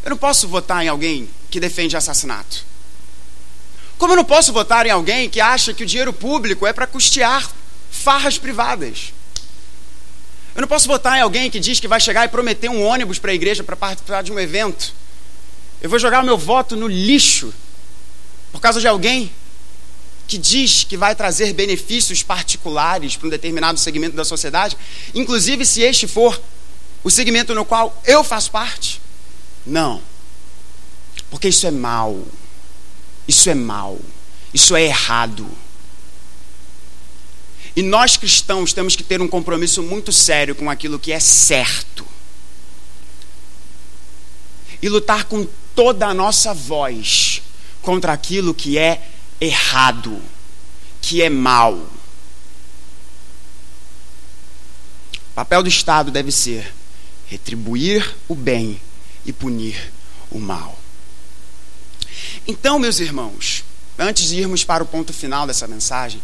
Eu 0.03 0.09
não 0.09 0.17
posso 0.17 0.49
votar 0.49 0.83
em 0.83 0.89
alguém 0.89 1.29
que 1.51 1.61
defende 1.61 1.97
assassinato. 1.97 2.65
Como 3.97 4.13
eu 4.13 4.17
não 4.17 4.25
posso 4.25 4.53
votar 4.53 4.87
em 4.87 4.91
alguém 4.91 5.29
que 5.29 5.41
acha 5.41 5.75
que 5.75 5.83
o 5.83 5.87
dinheiro 5.87 6.13
público 6.13 6.67
é 6.67 6.73
para 6.73 6.87
custear 6.87 7.51
farras 7.91 8.39
privadas. 8.39 9.13
Eu 10.55 10.61
não 10.61 10.69
posso 10.69 10.87
votar 10.87 11.19
em 11.19 11.23
alguém 11.23 11.51
que 11.51 11.61
diz 11.61 11.81
que 11.81 11.89
vai 11.89 12.01
chegar 12.01 12.25
e 12.25 12.29
prometer 12.29 12.69
um 12.69 12.83
ônibus 12.83 13.19
para 13.19 13.33
a 13.33 13.35
igreja 13.35 13.65
para 13.65 13.77
participar 13.77 14.23
de 14.23 14.33
um 14.33 14.39
evento. 14.39 14.93
Eu 15.81 15.91
vou 15.91 15.99
jogar 15.99 16.23
o 16.23 16.27
meu 16.27 16.39
voto 16.39 16.77
no 16.77 16.87
lixo 16.87 17.53
por 18.53 18.61
causa 18.61 18.81
de 18.81 18.89
alguém 18.89 19.31
que 20.27 20.37
diz 20.37 20.85
que 20.85 20.97
vai 20.97 21.15
trazer 21.15 21.53
benefícios 21.53 22.23
particulares 22.23 23.17
para 23.17 23.27
um 23.27 23.31
determinado 23.31 23.79
segmento 23.79 24.15
da 24.15 24.25
sociedade, 24.25 24.77
inclusive 25.15 25.65
se 25.65 25.81
este 25.81 26.07
for 26.07 26.39
o 27.03 27.11
segmento 27.11 27.55
no 27.55 27.65
qual 27.65 28.01
eu 28.05 28.23
faço 28.23 28.51
parte? 28.51 29.01
Não. 29.65 30.03
Porque 31.31 31.49
isso 31.49 31.67
é 31.67 31.71
mal. 31.71 32.23
Isso 33.27 33.51
é 33.51 33.55
mal. 33.55 33.99
Isso 34.53 34.75
é 34.75 34.85
errado. 34.85 35.47
E 37.77 37.83
nós 37.83 38.17
cristãos 38.17 38.73
temos 38.73 38.97
que 38.97 39.05
ter 39.05 39.21
um 39.21 39.29
compromisso 39.29 39.83
muito 39.83 40.13
sério 40.13 40.55
com 40.55 40.71
aquilo 40.71 40.99
que 40.99 41.13
é 41.13 41.21
certo. 41.21 42.07
E 44.81 44.89
lutar 44.89 45.25
com 45.25 45.47
toda 45.75 46.07
a 46.07 46.15
nossa 46.15 46.55
voz 46.55 47.43
contra 47.83 48.13
aquilo 48.13 48.55
que 48.55 48.79
é 48.79 49.09
errado, 49.41 50.21
que 51.01 51.23
é 51.23 51.29
mal. 51.29 51.75
O 51.75 51.91
papel 55.35 55.63
do 55.63 55.69
Estado 55.69 56.11
deve 56.11 56.33
ser 56.33 56.73
retribuir 57.29 58.17
o 58.27 58.35
bem 58.35 58.81
e 59.25 59.33
punir 59.33 59.93
o 60.31 60.39
mal. 60.39 60.78
Então, 62.51 62.79
meus 62.79 62.99
irmãos, 62.99 63.63
antes 63.99 64.29
de 64.29 64.41
irmos 64.41 64.65
para 64.65 64.83
o 64.83 64.87
ponto 64.87 65.13
final 65.13 65.47
dessa 65.47 65.69
mensagem, 65.69 66.23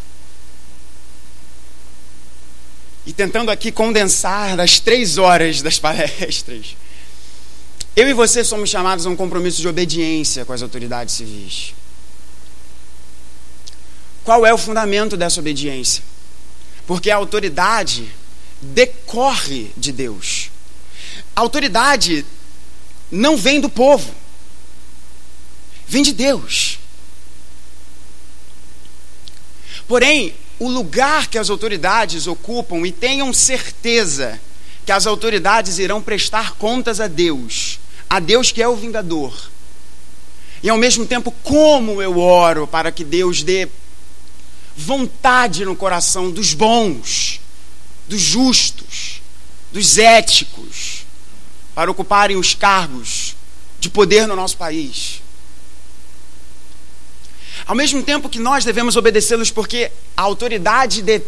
e 3.05 3.13
tentando 3.13 3.51
aqui 3.51 3.71
condensar 3.71 4.57
das 4.57 4.81
três 4.81 5.19
horas 5.19 5.61
das 5.61 5.79
palestras, 5.79 6.75
eu 7.95 8.09
e 8.09 8.15
você 8.15 8.43
somos 8.43 8.71
chamados 8.71 9.05
a 9.05 9.11
um 9.11 9.15
compromisso 9.15 9.61
de 9.61 9.69
obediência 9.69 10.47
com 10.47 10.55
as 10.55 10.63
autoridades 10.63 11.15
civis. 11.15 11.75
Qual 14.25 14.47
é 14.47 14.55
o 14.55 14.59
fundamento 14.59 15.19
dessa 15.19 15.41
obediência? 15.41 16.03
Porque 16.87 17.11
a 17.11 17.17
autoridade 17.17 18.11
decorre 18.63 19.71
de 19.77 19.93
Deus. 19.93 20.51
A 21.37 21.43
autoridade 21.43 22.25
não 23.11 23.37
vem 23.37 23.61
do 23.61 23.69
povo, 23.69 24.24
vem 25.87 26.03
de 26.03 26.13
Deus. 26.13 26.79
Porém, 29.87 30.35
o 30.59 30.69
lugar 30.69 31.27
que 31.27 31.39
as 31.39 31.51
autoridades 31.51 32.27
ocupam, 32.27 32.87
e 32.87 32.93
tenham 32.93 33.33
certeza 33.33 34.41
que 34.87 34.93
as 34.93 35.07
autoridades 35.07 35.79
irão 35.79 36.01
prestar 36.01 36.53
contas 36.53 37.01
a 37.01 37.07
Deus, 37.07 37.79
a 38.09 38.21
Deus 38.21 38.53
que 38.53 38.63
é 38.63 38.69
o 38.69 38.77
vingador. 38.77 39.51
E 40.63 40.69
ao 40.71 40.79
mesmo 40.79 41.05
tempo, 41.05 41.31
como 41.43 42.01
eu 42.01 42.19
oro 42.19 42.67
para 42.67 42.91
que 42.91 43.05
Deus 43.05 43.43
dê 43.43 43.69
vontade 44.77 45.65
no 45.65 45.77
coração 45.77 46.31
dos 46.31 46.55
bons, 46.55 47.41
dos 48.09 48.21
justos, 48.21 49.21
dos 49.73 49.99
éticos, 49.99 51.05
para 51.75 51.91
ocuparem 51.91 52.37
os 52.37 52.55
cargos 52.55 53.37
de 53.81 53.91
poder 53.91 54.27
no 54.27 54.37
nosso 54.37 54.57
país. 54.57 55.24
Ao 57.67 57.75
mesmo 57.75 58.03
tempo 58.03 58.29
que 58.29 58.39
nós 58.39 58.65
devemos 58.65 58.97
obedecê-los 58.97 59.51
porque 59.51 59.91
a 60.17 60.23
autoridade 60.23 61.01
de, 61.01 61.23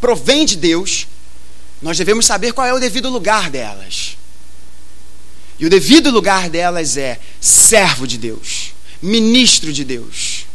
provém 0.00 0.44
de 0.44 0.56
Deus, 0.56 1.06
nós 1.80 1.96
devemos 1.96 2.26
saber 2.26 2.52
qual 2.52 2.66
é 2.66 2.74
o 2.74 2.80
devido 2.80 3.08
lugar 3.08 3.50
delas. 3.50 4.16
E 5.58 5.64
o 5.64 5.70
devido 5.70 6.10
lugar 6.10 6.50
delas 6.50 6.96
é 6.96 7.18
servo 7.40 8.06
de 8.06 8.18
Deus, 8.18 8.74
ministro 9.00 9.72
de 9.72 9.84
Deus. 9.84 10.46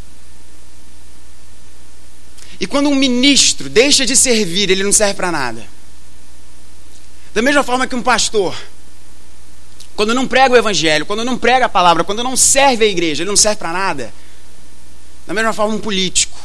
E 2.59 2.67
quando 2.67 2.89
um 2.89 2.95
ministro 2.95 3.67
deixa 3.67 4.05
de 4.05 4.15
servir, 4.15 4.69
ele 4.69 4.83
não 4.83 4.91
serve 4.91 5.15
para 5.15 5.31
nada. 5.31 5.65
Da 7.33 7.41
mesma 7.41 7.63
forma 7.63 7.87
que 7.87 7.95
um 7.95 8.03
pastor, 8.03 8.55
quando 9.95 10.13
não 10.13 10.27
prega 10.27 10.53
o 10.53 10.57
evangelho, 10.57 11.05
quando 11.05 11.25
não 11.25 11.39
prega 11.39 11.65
a 11.65 11.69
palavra, 11.69 12.03
quando 12.03 12.23
não 12.23 12.37
serve 12.37 12.85
a 12.85 12.87
igreja, 12.87 13.23
ele 13.23 13.29
não 13.29 13.37
serve 13.37 13.57
para 13.57 13.73
nada. 13.73 14.13
Da 15.31 15.35
mesma 15.35 15.53
forma, 15.53 15.75
um 15.75 15.79
político, 15.79 16.37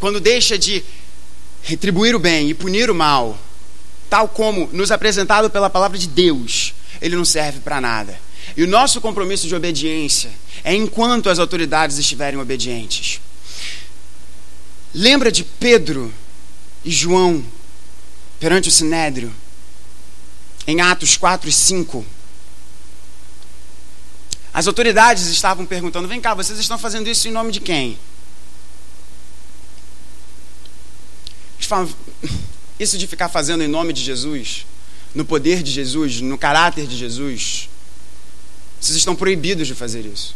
quando 0.00 0.18
deixa 0.18 0.58
de 0.58 0.82
retribuir 1.62 2.12
o 2.12 2.18
bem 2.18 2.50
e 2.50 2.54
punir 2.54 2.90
o 2.90 2.94
mal, 2.94 3.38
tal 4.10 4.28
como 4.28 4.68
nos 4.72 4.90
apresentado 4.90 5.48
pela 5.48 5.70
palavra 5.70 5.96
de 5.96 6.08
Deus, 6.08 6.74
ele 7.00 7.14
não 7.14 7.24
serve 7.24 7.60
para 7.60 7.80
nada. 7.80 8.18
E 8.56 8.64
o 8.64 8.66
nosso 8.66 9.00
compromisso 9.00 9.46
de 9.46 9.54
obediência 9.54 10.28
é 10.64 10.74
enquanto 10.74 11.30
as 11.30 11.38
autoridades 11.38 11.98
estiverem 11.98 12.40
obedientes. 12.40 13.20
Lembra 14.92 15.30
de 15.30 15.44
Pedro 15.44 16.12
e 16.84 16.90
João 16.90 17.44
perante 18.40 18.68
o 18.68 18.72
Sinédrio, 18.72 19.32
em 20.66 20.80
Atos 20.80 21.16
4 21.16 21.48
e 21.48 21.52
5. 21.52 22.04
As 24.56 24.66
autoridades 24.66 25.26
estavam 25.26 25.66
perguntando: 25.66 26.08
vem 26.08 26.18
cá, 26.18 26.32
vocês 26.32 26.58
estão 26.58 26.78
fazendo 26.78 27.10
isso 27.10 27.28
em 27.28 27.30
nome 27.30 27.52
de 27.52 27.60
quem? 27.60 27.98
Eles 31.58 31.66
falam: 31.66 31.86
isso 32.80 32.96
de 32.96 33.06
ficar 33.06 33.28
fazendo 33.28 33.62
em 33.62 33.68
nome 33.68 33.92
de 33.92 34.02
Jesus 34.02 34.64
no 35.14 35.26
poder 35.26 35.62
de 35.62 35.70
Jesus, 35.70 36.22
no 36.22 36.38
caráter 36.38 36.86
de 36.86 36.96
Jesus, 36.96 37.68
vocês 38.80 38.96
estão 38.96 39.14
proibidos 39.14 39.66
de 39.66 39.74
fazer 39.74 40.06
isso. 40.06 40.34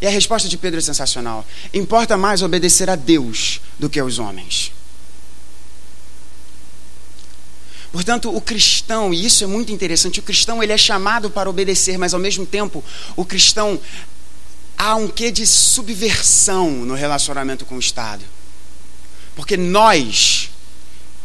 E 0.00 0.06
a 0.06 0.10
resposta 0.10 0.48
de 0.48 0.56
Pedro 0.56 0.78
é 0.78 0.82
sensacional. 0.82 1.46
Importa 1.74 2.16
mais 2.16 2.40
obedecer 2.40 2.88
a 2.88 2.96
Deus 2.96 3.60
do 3.78 3.90
que 3.90 4.00
aos 4.00 4.18
homens. 4.18 4.72
Portanto, 7.92 8.34
o 8.34 8.40
cristão, 8.40 9.12
e 9.12 9.24
isso 9.24 9.44
é 9.44 9.46
muito 9.46 9.72
interessante, 9.72 10.20
o 10.20 10.22
cristão 10.22 10.62
ele 10.62 10.72
é 10.72 10.76
chamado 10.76 11.30
para 11.30 11.48
obedecer, 11.48 11.98
mas 11.98 12.12
ao 12.12 12.20
mesmo 12.20 12.44
tempo, 12.44 12.84
o 13.14 13.24
cristão 13.24 13.80
há 14.76 14.94
um 14.96 15.08
quê 15.08 15.30
de 15.30 15.46
subversão 15.46 16.70
no 16.70 16.94
relacionamento 16.94 17.64
com 17.64 17.76
o 17.76 17.80
Estado. 17.80 18.24
Porque 19.34 19.56
nós 19.56 20.50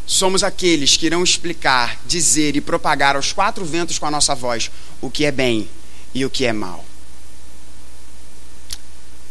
somos 0.06 0.42
aqueles 0.42 0.96
que 0.96 1.06
irão 1.06 1.22
explicar, 1.22 1.98
dizer 2.06 2.56
e 2.56 2.60
propagar 2.60 3.16
aos 3.16 3.32
quatro 3.32 3.64
ventos 3.64 3.98
com 3.98 4.06
a 4.06 4.10
nossa 4.10 4.34
voz 4.34 4.70
o 5.00 5.10
que 5.10 5.24
é 5.24 5.32
bem 5.32 5.68
e 6.14 6.24
o 6.24 6.30
que 6.30 6.44
é 6.44 6.52
mal. 6.52 6.84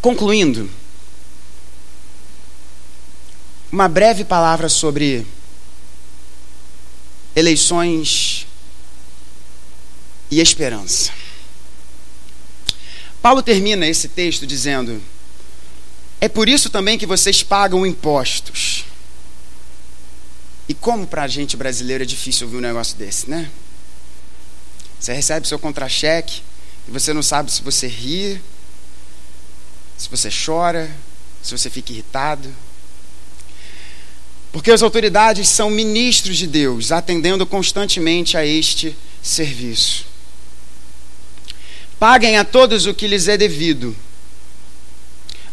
Concluindo, 0.02 0.70
uma 3.72 3.88
breve 3.88 4.26
palavra 4.26 4.68
sobre 4.68 5.26
eleições 7.36 8.48
e 10.30 10.40
esperança. 10.40 11.12
Paulo 13.22 13.44
termina 13.44 13.86
esse 13.86 14.08
texto 14.08 14.48
dizendo: 14.48 15.02
É 16.20 16.28
por 16.28 16.50
isso 16.50 16.70
também 16.70 16.98
que 16.98 17.06
vocês 17.06 17.44
pagam 17.44 17.86
impostos 17.86 18.86
e 20.72 20.74
como 20.74 21.06
para 21.06 21.24
a 21.24 21.28
gente 21.28 21.58
brasileiro 21.58 22.02
é 22.02 22.08
difícil 22.08 22.48
ouvir 22.48 22.58
um 22.58 22.62
negócio 22.62 22.96
desse, 22.98 23.30
né? 23.30 23.52
Você 24.98 25.12
recebe 25.12 25.46
seu 25.46 25.60
contra-cheque 25.60 26.42
E 26.88 26.92
você 26.92 27.12
não 27.14 27.22
sabe 27.22 27.52
se 27.52 27.62
você 27.62 27.88
ri, 27.88 28.42
se 29.98 30.08
você 30.10 30.30
chora, 30.30 30.90
se 31.44 31.52
você 31.52 31.70
fica 31.70 31.92
irritado. 31.92 32.50
Porque 34.52 34.72
as 34.72 34.82
autoridades 34.82 35.48
são 35.48 35.70
ministros 35.70 36.38
de 36.38 36.46
Deus, 36.46 36.92
atendendo 36.92 37.46
constantemente 37.46 38.36
a 38.36 38.46
este 38.46 38.96
serviço. 39.22 40.06
Paguem 41.98 42.38
a 42.38 42.44
todos 42.44 42.86
o 42.86 42.94
que 42.94 43.08
lhes 43.08 43.28
é 43.28 43.38
devido. 43.38 43.96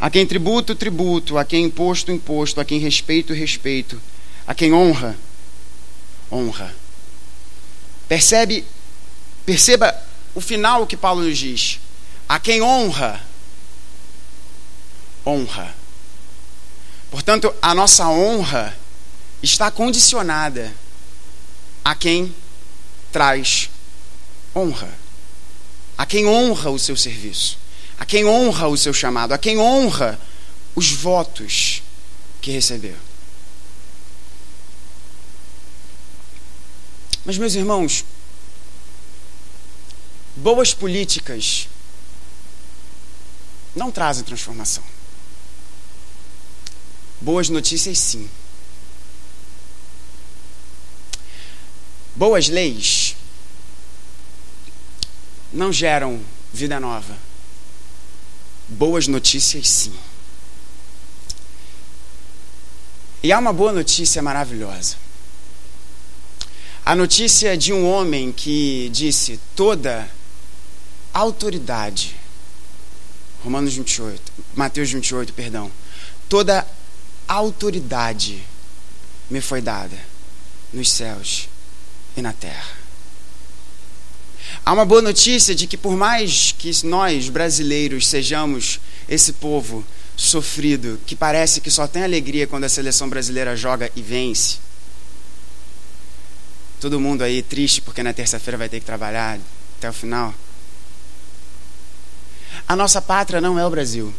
A 0.00 0.08
quem 0.08 0.26
tributo, 0.26 0.74
tributo. 0.74 1.36
A 1.36 1.44
quem 1.44 1.64
imposto, 1.64 2.10
imposto. 2.10 2.60
A 2.60 2.64
quem 2.64 2.78
respeito, 2.80 3.32
respeito. 3.32 4.00
A 4.46 4.54
quem 4.54 4.72
honra, 4.72 5.16
honra. 6.32 6.74
Percebe, 8.08 8.64
perceba 9.44 9.94
o 10.34 10.40
final 10.40 10.86
que 10.86 10.96
Paulo 10.96 11.22
nos 11.22 11.36
diz. 11.36 11.78
A 12.26 12.40
quem 12.40 12.62
honra, 12.62 13.20
honra. 15.26 15.74
Portanto, 17.10 17.54
a 17.60 17.74
nossa 17.74 18.08
honra 18.08 18.77
está 19.42 19.70
condicionada 19.70 20.72
a 21.84 21.94
quem 21.94 22.34
traz 23.12 23.70
honra, 24.54 24.92
a 25.96 26.04
quem 26.04 26.26
honra 26.26 26.70
o 26.70 26.78
seu 26.78 26.96
serviço, 26.96 27.58
a 27.98 28.04
quem 28.04 28.24
honra 28.26 28.68
o 28.68 28.76
seu 28.76 28.92
chamado, 28.92 29.32
a 29.32 29.38
quem 29.38 29.58
honra 29.58 30.18
os 30.74 30.92
votos 30.92 31.82
que 32.40 32.50
recebeu. 32.50 32.96
Mas, 37.24 37.36
meus 37.36 37.54
irmãos, 37.54 38.04
boas 40.36 40.72
políticas 40.72 41.68
não 43.74 43.90
trazem 43.90 44.24
transformação. 44.24 44.82
Boas 47.20 47.48
notícias, 47.48 47.98
sim. 47.98 48.30
Boas 52.18 52.48
leis 52.48 53.14
não 55.52 55.72
geram 55.72 56.20
vida 56.52 56.80
nova. 56.80 57.16
Boas 58.66 59.06
notícias, 59.06 59.68
sim. 59.68 59.94
E 63.22 63.30
há 63.30 63.38
uma 63.38 63.52
boa 63.52 63.72
notícia 63.72 64.20
maravilhosa. 64.20 64.96
A 66.84 66.96
notícia 66.96 67.56
de 67.56 67.72
um 67.72 67.88
homem 67.88 68.32
que 68.32 68.88
disse: 68.88 69.38
toda 69.54 70.10
autoridade, 71.14 72.16
Romanos 73.44 73.74
28, 73.74 74.32
Mateus 74.56 74.90
28, 74.90 75.32
perdão, 75.32 75.70
toda 76.28 76.66
autoridade 77.28 78.42
me 79.30 79.40
foi 79.40 79.62
dada 79.62 79.96
nos 80.72 80.90
céus 80.90 81.48
e 82.16 82.22
na 82.22 82.32
terra. 82.32 82.78
Há 84.64 84.72
uma 84.72 84.84
boa 84.84 85.00
notícia 85.00 85.54
de 85.54 85.66
que, 85.66 85.76
por 85.76 85.96
mais 85.96 86.52
que 86.56 86.70
nós, 86.84 87.28
brasileiros, 87.28 88.06
sejamos 88.06 88.80
esse 89.08 89.32
povo 89.32 89.84
sofrido, 90.16 91.00
que 91.06 91.16
parece 91.16 91.60
que 91.60 91.70
só 91.70 91.86
tem 91.86 92.02
alegria 92.02 92.46
quando 92.46 92.64
a 92.64 92.68
seleção 92.68 93.08
brasileira 93.08 93.56
joga 93.56 93.90
e 93.94 94.02
vence, 94.02 94.58
todo 96.80 97.00
mundo 97.00 97.22
aí 97.22 97.42
triste 97.42 97.80
porque 97.80 98.02
na 98.02 98.12
terça-feira 98.12 98.58
vai 98.58 98.68
ter 98.68 98.80
que 98.80 98.86
trabalhar 98.86 99.38
até 99.78 99.88
o 99.88 99.92
final. 99.92 100.34
A 102.66 102.76
nossa 102.76 103.00
pátria 103.00 103.40
não 103.40 103.58
é 103.58 103.64
o 103.64 103.70
Brasil. 103.70 104.12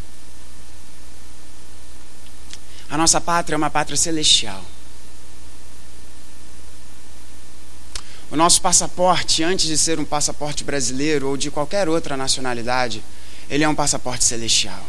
A 2.89 2.97
nossa 2.97 3.21
pátria 3.21 3.55
é 3.55 3.57
uma 3.57 3.69
pátria 3.69 3.95
celestial. 3.95 4.63
O 8.31 8.35
nosso 8.35 8.61
passaporte, 8.61 9.43
antes 9.43 9.65
de 9.65 9.77
ser 9.77 9.99
um 9.99 10.05
passaporte 10.05 10.63
brasileiro 10.63 11.29
ou 11.29 11.37
de 11.37 11.49
qualquer 11.49 11.89
outra 11.89 12.15
nacionalidade, 12.15 13.03
ele 13.49 13.63
é 13.63 13.69
um 13.69 13.73
passaporte 13.73 14.23
celestial. 14.23 14.85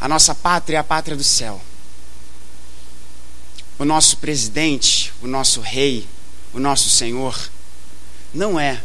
A 0.00 0.08
nossa 0.08 0.34
pátria 0.34 0.76
é 0.76 0.80
a 0.80 0.84
pátria 0.84 1.16
do 1.16 1.24
céu. 1.24 1.60
O 3.76 3.84
nosso 3.84 4.18
presidente, 4.18 5.12
o 5.20 5.26
nosso 5.26 5.60
rei, 5.60 6.06
o 6.52 6.60
nosso 6.60 6.88
senhor, 6.88 7.50
não 8.32 8.58
é 8.58 8.80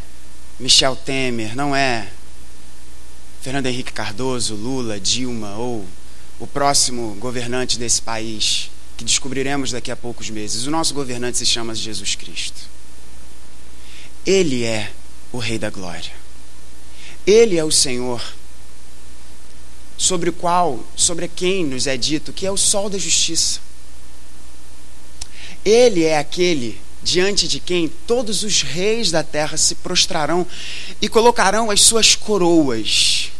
Michel 0.58 0.96
Temer, 0.96 1.54
não 1.54 1.76
é 1.76 2.08
Fernando 3.40 3.66
Henrique 3.66 3.92
Cardoso, 3.92 4.56
Lula, 4.56 4.98
Dilma 4.98 5.56
ou 5.56 5.86
o 6.40 6.46
próximo 6.46 7.14
governante 7.20 7.78
desse 7.78 8.02
país 8.02 8.70
que 8.98 9.04
descobriremos 9.04 9.70
daqui 9.70 9.92
a 9.92 9.96
poucos 9.96 10.28
meses. 10.28 10.66
O 10.66 10.70
nosso 10.72 10.92
governante 10.92 11.38
se 11.38 11.46
chama 11.46 11.72
Jesus 11.72 12.16
Cristo. 12.16 12.60
Ele 14.26 14.64
é 14.64 14.90
o 15.32 15.38
Rei 15.38 15.56
da 15.56 15.70
Glória. 15.70 16.12
Ele 17.24 17.56
é 17.56 17.64
o 17.64 17.70
Senhor 17.70 18.20
sobre 19.96 20.30
o 20.30 20.32
qual, 20.32 20.84
sobre 20.96 21.28
quem 21.28 21.64
nos 21.64 21.86
é 21.86 21.96
dito 21.96 22.32
que 22.32 22.44
é 22.44 22.50
o 22.50 22.56
sol 22.56 22.90
da 22.90 22.98
justiça. 22.98 23.60
Ele 25.64 26.02
é 26.02 26.18
aquele 26.18 26.80
diante 27.00 27.46
de 27.46 27.60
quem 27.60 27.88
todos 28.06 28.42
os 28.42 28.62
reis 28.62 29.12
da 29.12 29.22
terra 29.22 29.56
se 29.56 29.76
prostrarão 29.76 30.44
e 31.00 31.08
colocarão 31.08 31.70
as 31.70 31.82
suas 31.82 32.16
coroas, 32.16 33.30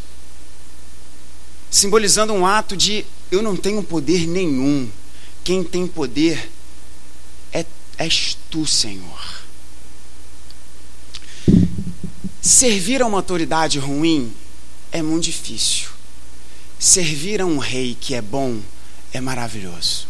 simbolizando 1.69 2.33
um 2.33 2.47
ato 2.47 2.77
de 2.77 3.05
eu 3.31 3.43
não 3.43 3.57
tenho 3.57 3.83
poder 3.83 4.27
nenhum, 4.27 4.89
quem 5.49 5.65
tem 5.65 5.87
poder 5.87 6.51
é, 7.51 7.65
és 7.97 8.37
tu, 8.51 8.67
Senhor. 8.67 9.41
Servir 12.43 13.01
a 13.01 13.07
uma 13.07 13.17
autoridade 13.17 13.79
ruim 13.79 14.31
é 14.93 15.01
muito 15.01 15.25
difícil. 15.25 15.89
Servir 16.79 17.41
a 17.41 17.47
um 17.47 17.57
rei 17.57 17.97
que 17.99 18.15
é 18.15 18.21
bom 18.21 18.61
é 19.11 19.23
maravilhoso. 19.23 20.07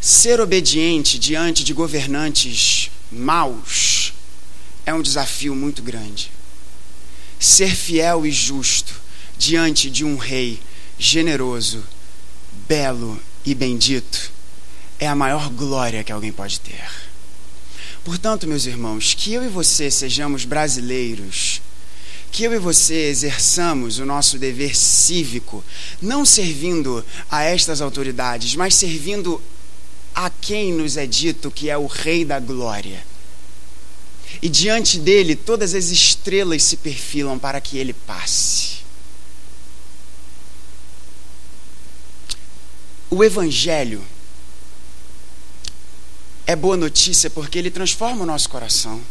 Ser 0.00 0.40
obediente 0.40 1.18
diante 1.18 1.62
de 1.62 1.74
governantes 1.74 2.90
maus 3.12 4.14
é 4.86 4.94
um 4.94 5.02
desafio 5.02 5.54
muito 5.54 5.82
grande. 5.82 6.32
Ser 7.38 7.76
fiel 7.76 8.24
e 8.24 8.30
justo 8.30 8.94
diante 9.36 9.90
de 9.90 10.02
um 10.02 10.16
rei 10.16 10.58
generoso 10.98 11.84
belo 12.68 13.20
e 13.44 13.54
bendito 13.54 14.32
é 14.98 15.06
a 15.06 15.14
maior 15.14 15.50
glória 15.50 16.02
que 16.02 16.12
alguém 16.12 16.32
pode 16.32 16.60
ter. 16.60 16.88
Portanto, 18.04 18.46
meus 18.46 18.66
irmãos, 18.66 19.14
que 19.14 19.32
eu 19.32 19.44
e 19.44 19.48
você 19.48 19.90
sejamos 19.90 20.44
brasileiros, 20.44 21.60
que 22.30 22.44
eu 22.44 22.52
e 22.54 22.58
você 22.58 23.08
exerçamos 23.08 23.98
o 23.98 24.06
nosso 24.06 24.38
dever 24.38 24.76
cívico, 24.76 25.64
não 26.00 26.24
servindo 26.24 27.04
a 27.30 27.42
estas 27.42 27.80
autoridades, 27.80 28.54
mas 28.54 28.74
servindo 28.74 29.42
a 30.14 30.30
quem 30.30 30.72
nos 30.72 30.96
é 30.96 31.06
dito 31.06 31.50
que 31.50 31.68
é 31.68 31.76
o 31.76 31.86
Rei 31.86 32.24
da 32.24 32.40
Glória. 32.40 33.04
E 34.40 34.48
diante 34.48 34.98
dele 34.98 35.34
todas 35.34 35.74
as 35.74 35.86
estrelas 35.86 36.62
se 36.62 36.76
perfilam 36.76 37.38
para 37.38 37.60
que 37.60 37.78
ele 37.78 37.92
passe. 37.92 38.75
O 43.08 43.22
Evangelho 43.22 44.04
é 46.46 46.56
boa 46.56 46.76
notícia 46.76 47.30
porque 47.30 47.58
ele 47.58 47.70
transforma 47.70 48.22
o 48.22 48.26
nosso 48.26 48.48
coração 48.48 49.02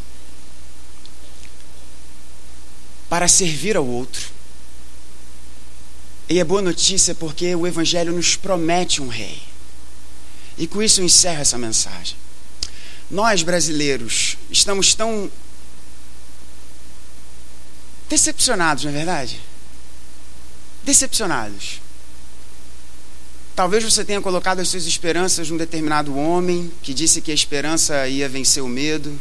para 3.08 3.28
servir 3.28 3.78
ao 3.78 3.86
outro. 3.86 4.34
E 6.28 6.40
é 6.40 6.44
boa 6.44 6.62
notícia 6.62 7.16
porque 7.16 7.56
o 7.56 7.66
Evangelho 7.66 8.12
nos 8.12 8.36
promete 8.36 9.02
um 9.02 9.08
rei. 9.08 9.42
E 10.58 10.68
com 10.68 10.82
isso 10.82 11.00
eu 11.00 11.06
encerro 11.06 11.42
essa 11.42 11.58
mensagem. 11.58 12.18
Nós, 13.10 13.44
brasileiros, 13.44 14.38
estamos 14.50 14.94
tão 14.94 15.32
decepcionados, 18.10 18.84
não 18.84 18.92
é 18.92 18.94
verdade? 18.94 19.40
Decepcionados 20.84 21.85
Talvez 23.56 23.84
você 23.86 24.04
tenha 24.04 24.22
colocado 24.22 24.60
as 24.60 24.68
suas 24.68 24.86
esperanças 24.86 25.50
num 25.50 25.56
determinado 25.56 26.18
homem 26.18 26.70
que 26.84 26.94
disse 26.94 27.22
que 27.22 27.32
a 27.32 27.34
esperança 27.34 28.06
ia 28.06 28.28
vencer 28.28 28.62
o 28.62 28.68
medo. 28.68 29.18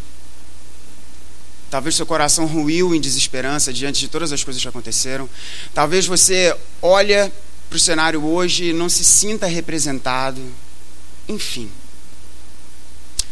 Talvez 1.70 1.95
seu 1.95 2.05
coração 2.05 2.45
ruiu 2.45 2.93
em 2.95 3.01
desesperança 3.01 3.72
diante 3.72 4.01
de 4.01 4.09
todas 4.09 4.32
as 4.32 4.43
coisas 4.43 4.61
que 4.61 4.68
aconteceram. 4.68 5.30
Talvez 5.72 6.07
você 6.07 6.55
olha 6.82 7.32
para 7.70 7.76
o 7.76 7.80
cenário 7.80 8.24
hoje 8.24 8.70
e 8.70 8.72
não 8.72 8.89
se 8.89 9.05
sinta 9.05 9.47
representado. 9.47 10.43
Enfim. 11.28 11.70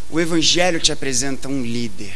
O 0.09 0.20
Evangelho 0.20 0.78
te 0.78 0.92
apresenta 0.92 1.48
um 1.48 1.62
líder, 1.62 2.14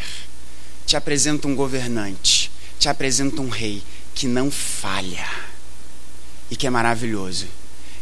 te 0.86 0.96
apresenta 0.96 1.48
um 1.48 1.56
governante, 1.56 2.52
te 2.78 2.88
apresenta 2.88 3.40
um 3.40 3.48
rei 3.48 3.82
que 4.14 4.28
não 4.28 4.48
falha 4.48 5.28
e 6.50 6.56
que 6.56 6.66
é 6.66 6.70
maravilhoso. 6.70 7.46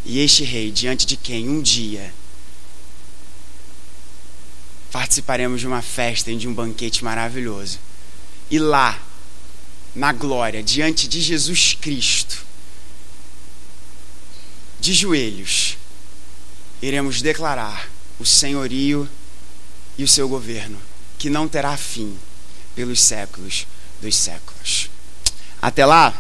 E 0.05 0.21
este 0.21 0.45
rei, 0.45 0.71
diante 0.71 1.07
de 1.07 1.17
quem 1.17 1.49
um 1.49 1.63
dia 1.63 2.13
participaremos 4.93 5.61
de 5.61 5.67
uma 5.67 5.83
festa 5.83 6.31
e 6.31 6.37
de 6.37 6.47
um 6.47 6.55
banquete 6.55 7.03
maravilhoso. 7.03 7.81
E 8.49 8.61
lá, 8.61 9.03
na 9.93 10.13
glória, 10.13 10.63
diante 10.63 11.09
de 11.09 11.21
Jesus 11.21 11.77
Cristo, 11.81 12.45
de 14.79 14.93
joelhos, 14.93 15.77
iremos 16.81 17.23
declarar 17.23 17.91
o 18.21 18.25
senhorio 18.25 19.09
e 19.99 20.05
o 20.05 20.09
seu 20.09 20.29
governo, 20.29 20.81
que 21.19 21.29
não 21.29 21.49
terá 21.49 21.77
fim 21.77 22.17
pelos 22.77 23.01
séculos 23.01 23.67
dos 24.01 24.15
séculos. 24.15 24.91
Até 25.61 25.85
lá, 25.85 26.15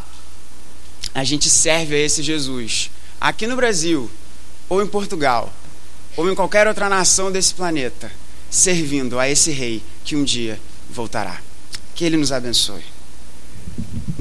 a 1.14 1.22
gente 1.22 1.48
serve 1.48 1.94
a 1.94 1.98
esse 1.98 2.22
Jesus, 2.22 2.90
aqui 3.24 3.46
no 3.46 3.56
Brasil, 3.56 4.10
ou 4.68 4.82
em 4.82 4.86
Portugal, 4.86 5.50
ou 6.14 6.30
em 6.30 6.34
qualquer 6.34 6.68
outra 6.68 6.90
nação 6.90 7.32
desse 7.32 7.54
planeta, 7.54 8.12
servindo 8.50 9.18
a 9.18 9.26
esse 9.26 9.50
rei 9.50 9.82
que 10.04 10.14
um 10.14 10.22
dia 10.22 10.60
voltará. 10.90 11.40
Que 11.94 12.04
ele 12.04 12.18
nos 12.18 12.30
abençoe. 12.30 12.84